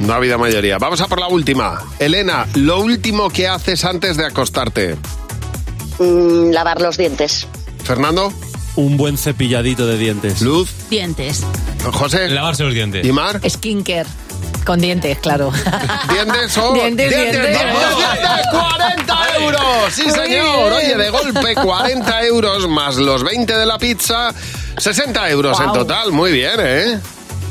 [0.00, 0.78] No ha habido mayoría.
[0.78, 1.82] Vamos a por la última.
[1.98, 4.96] Elena, lo último que haces antes de acostarte.
[5.98, 7.46] Mm, lavar los dientes.
[7.84, 8.32] Fernando.
[8.76, 10.42] Un buen cepilladito de dientes.
[10.42, 10.70] Luz.
[10.90, 11.42] Dientes.
[11.92, 12.28] José.
[12.28, 13.06] Lavarse los dientes.
[13.06, 13.40] ¿Y Mar?
[13.48, 14.06] Skincare.
[14.66, 15.52] Con dientes, claro.
[16.12, 16.74] ¿Dientes o...?
[16.74, 17.32] Dientes, dientes.
[17.40, 19.62] dientes, dientes, 40 euros.
[19.92, 20.72] Sí, señor.
[20.72, 24.34] Oye, de golpe 40 euros más los 20 de la pizza.
[24.76, 25.78] 60 euros en Guau.
[25.78, 26.12] total.
[26.12, 26.98] Muy bien, ¿eh?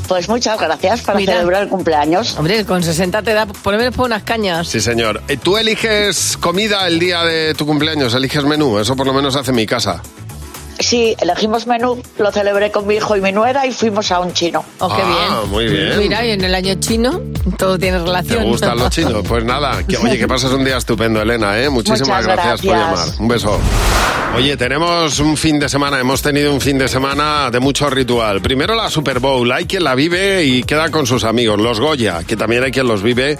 [0.08, 1.34] Pues muchas gracias para Mira.
[1.34, 2.36] celebrar el cumpleaños.
[2.38, 4.68] Hombre, con 60 te da por lo menos por unas cañas.
[4.68, 5.22] Sí, señor.
[5.28, 8.14] Eh, ¿Tú eliges comida el día de tu cumpleaños?
[8.14, 8.78] ¿Eliges menú?
[8.78, 10.02] Eso por lo menos hace mi casa.
[10.78, 14.32] Sí, elegimos menú, lo celebré con mi hijo y mi nuera y fuimos a un
[14.32, 14.64] chino.
[14.78, 15.50] Oh, qué Ah, bien.
[15.50, 15.98] muy bien.
[15.98, 17.20] Mira, y en el año chino
[17.56, 18.44] todo tiene ¿Te relación.
[18.44, 19.24] gustan los chinos?
[19.26, 19.82] Pues nada.
[19.86, 21.68] Que, oye, que pases un día estupendo, Elena, ¿eh?
[21.70, 23.06] Muchísimas Muchas gracias, por gracias.
[23.06, 23.20] llamar.
[23.20, 23.60] Un beso.
[24.36, 28.42] Oye, tenemos un fin de semana, hemos tenido un fin de semana de mucho ritual.
[28.42, 31.58] Primero la Super Bowl, hay quien la vive y queda con sus amigos.
[31.58, 33.38] Los Goya, que también hay quien los vive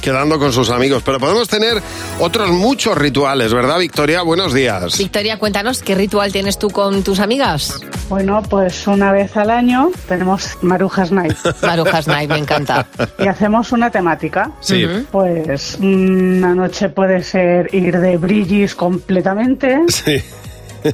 [0.00, 1.02] quedando con sus amigos.
[1.04, 1.80] Pero podemos tener
[2.20, 4.22] otros muchos rituales, ¿verdad, Victoria?
[4.22, 4.96] Buenos días.
[4.98, 7.80] Victoria, cuéntanos, ¿qué ritual tienes tú con tus amigas?
[8.08, 12.86] Bueno, pues una vez al año tenemos Marujas Night Marujas Night, me encanta.
[13.18, 14.50] y hacemos una temática.
[14.60, 14.86] Sí.
[15.12, 20.22] Pues una noche puede ser ir de brillis completamente, Sí.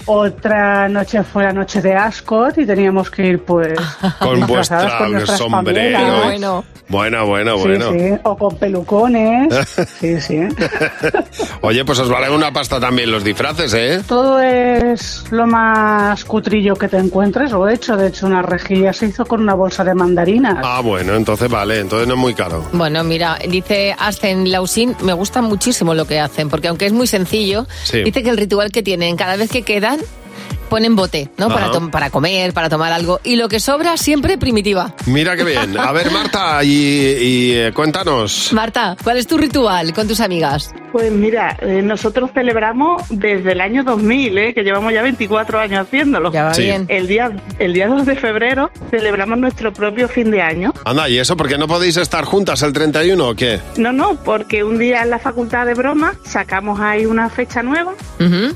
[0.07, 3.79] Otra noche fue la noche de Ascot y teníamos que ir pues
[4.19, 5.99] Con vuestra con nuestras sombrero.
[5.99, 6.25] pamelas.
[6.25, 6.65] Bueno.
[6.87, 7.93] Bueno, bueno, Sí, bueno.
[7.93, 9.49] sí, o con pelucones.
[10.01, 10.39] Sí, sí.
[11.63, 14.03] Oye, pues os vale una pasta también los disfraces, ¿eh?
[14.07, 17.97] Todo es lo más cutrillo que te encuentres, lo he hecho.
[17.97, 20.59] De hecho, una rejilla se hizo con una bolsa de mandarinas.
[20.63, 22.65] Ah, bueno, entonces vale, entonces no es muy caro.
[22.73, 27.07] Bueno, mira, dice Ascen Lausin, me gusta muchísimo lo que hacen, porque aunque es muy
[27.07, 28.03] sencillo, Sí.
[28.03, 29.63] dice que el ritual que tienen cada vez que
[30.69, 31.49] ponen bote, ¿no?
[31.49, 33.21] Para, para comer, para tomar algo.
[33.23, 34.93] Y lo que sobra siempre primitiva.
[35.07, 35.79] Mira qué bien.
[35.79, 38.53] A ver, Marta, y, y, eh, cuéntanos.
[38.53, 40.73] Marta, ¿cuál es tu ritual con tus amigas?
[40.91, 44.55] Pues mira, eh, nosotros celebramos desde el año 2000, ¿eh?
[44.55, 46.33] que llevamos ya 24 años haciéndolo.
[46.33, 46.63] Ya va Sí.
[46.63, 46.87] bien.
[46.89, 50.73] El día, el día 2 de febrero celebramos nuestro propio fin de año.
[50.85, 53.61] Anda, ¿y eso porque no podéis estar juntas el 31 o qué?
[53.77, 57.95] No, no, porque un día en la facultad de broma sacamos ahí una fecha nueva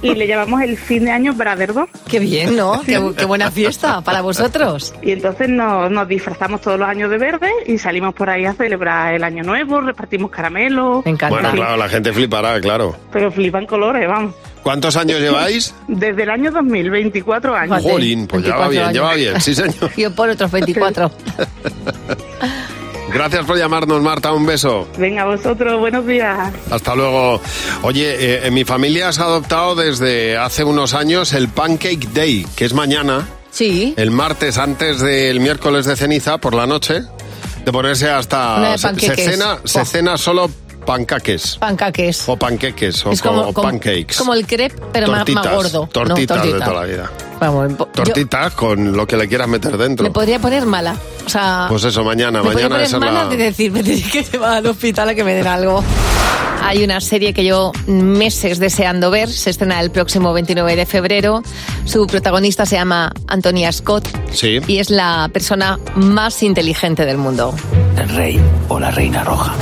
[0.03, 1.89] y le llamamos el fin de año Braderdor.
[2.09, 2.81] Qué bien, ¿no?
[2.87, 4.95] Qué, qué buena fiesta para vosotros.
[5.03, 8.55] Y entonces nos, nos disfrazamos todos los años de verde y salimos por ahí a
[8.55, 11.05] celebrar el año nuevo, repartimos caramelos.
[11.05, 12.97] Bueno, claro, la gente flipará, claro.
[13.13, 14.35] Pero flipan colores, vamos.
[14.63, 15.75] ¿Cuántos años lleváis?
[15.87, 17.83] Desde el año 2000, 24 años.
[17.83, 19.91] Jolín, pues ya va 24 bien, ya va bien, sí señor.
[19.97, 21.11] Yo por otros 24.
[23.13, 24.87] Gracias por llamarnos, Marta, un beso.
[24.99, 26.53] Venga, vosotros, buenos días.
[26.71, 27.41] Hasta luego.
[27.83, 32.47] Oye, eh, en mi familia se ha adoptado desde hace unos años el Pancake Day,
[32.55, 33.95] que es mañana, Sí.
[33.97, 37.01] el martes antes del miércoles de ceniza por la noche,
[37.65, 38.61] de ponerse Una hasta...
[38.61, 39.31] de se, se panqueques.
[39.31, 39.85] cena, se Buah.
[39.87, 40.51] cena solo
[40.89, 41.57] pancaques.
[41.61, 42.27] Pancaques.
[42.29, 44.07] O panqueques, o Es como, como como- pancakes.
[44.13, 45.81] es como el crepe, pero más, tortitas, más gordo.
[45.83, 45.87] ¿no?
[45.89, 46.65] Tortitas de Tortita.
[46.65, 47.11] toda la vida.
[47.41, 50.03] Vamos, yo Tortitas con lo que le quieras meter dentro.
[50.05, 50.97] me podría poner mala.
[51.27, 53.29] O sea, Pues eso, mañana, me mañana es mala la...
[53.29, 55.85] de decir, me tenéis que llevar al hospital a que me den algo.
[56.63, 61.43] Hay una serie que yo meses deseando ver, se estrena el próximo 29 de febrero.
[61.85, 64.59] Su protagonista se llama Antonia Scott Sí.
[64.67, 67.55] y es la persona más inteligente del mundo.
[67.97, 69.55] El rey o la reina roja.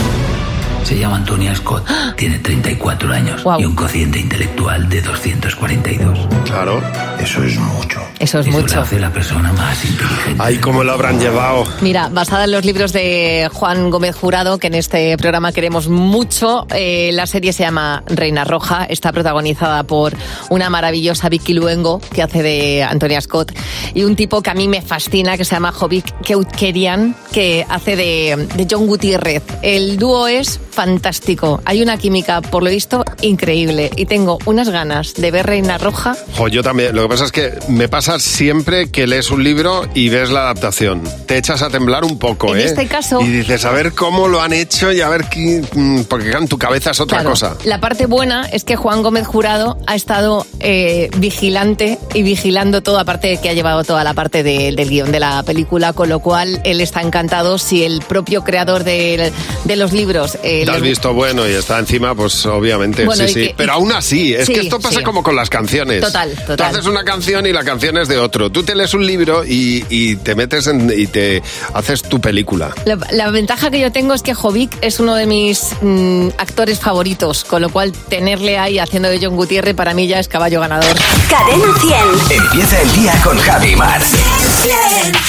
[0.87, 1.84] Se llama Antonia Scott,
[2.16, 6.28] tiene 34 años y un cociente intelectual de 242.
[6.45, 6.80] Claro.
[7.27, 8.01] Eso es mucho.
[8.20, 8.81] Eso es Eso mucho.
[8.81, 10.37] hace la persona más inteligente.
[10.39, 11.64] Ay, cómo lo habrán llevado.
[11.81, 16.68] Mira, basada en los libros de Juan Gómez Jurado, que en este programa queremos mucho,
[16.72, 20.14] eh, la serie se llama Reina Roja, está protagonizada por
[20.51, 23.51] una maravillosa Vicky Luengo, que hace de Antonia Scott,
[23.93, 27.97] y un tipo que a mí me fascina, que se llama Jovic Keutkerian, que hace
[27.97, 29.43] de, de John Gutiérrez.
[29.62, 35.14] El dúo es fantástico, hay una química, por lo visto, increíble, y tengo unas ganas
[35.14, 36.16] de ver Reina Roja.
[36.37, 36.95] Jo, yo también.
[36.95, 41.03] Lo que es que me pasa siempre que lees un libro y ves la adaptación.
[41.27, 42.64] Te echas a temblar un poco, En ¿eh?
[42.64, 45.62] este caso- Y dices, a ver cómo lo han hecho y a ver qué...
[45.75, 47.57] mm, Porque en tu cabeza es otra Claro, cosa.
[47.64, 52.99] La parte buena es que Juan Gómez Jurado ha estado eh, vigilante y vigilando todo,
[52.99, 56.09] aparte de que ha llevado toda la parte de- del guion de la película, con
[56.09, 59.33] lo cual él está encantado si el propio creador de,
[59.64, 60.39] de los libros...
[60.43, 63.47] eh, Te has visto bueno y está encima, pues obviamente, Bueno, sí, sí.
[63.49, 65.05] que- Pero aún así, es Sí, que esto pasa sí.
[65.05, 66.01] como con las canciones.
[66.01, 66.75] Total, Tú total.
[66.75, 68.51] haces una canción y la canción es de otro.
[68.51, 71.43] Tú te lees un libro y, y te metes en, y te
[71.73, 72.75] haces tu película.
[72.85, 76.81] La, la ventaja que yo tengo es que Jovic es uno de mis mm, actores
[76.81, 80.61] favoritos, con lo cual tenerle ahí haciendo de John Gutiérrez para mí ya es caballo
[80.61, 80.95] ganador.
[81.31, 81.79] Cadena
[82.29, 82.39] 100.
[82.43, 84.03] Empieza el día con Javi Mar.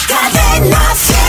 [0.07, 1.26] Cadena 100.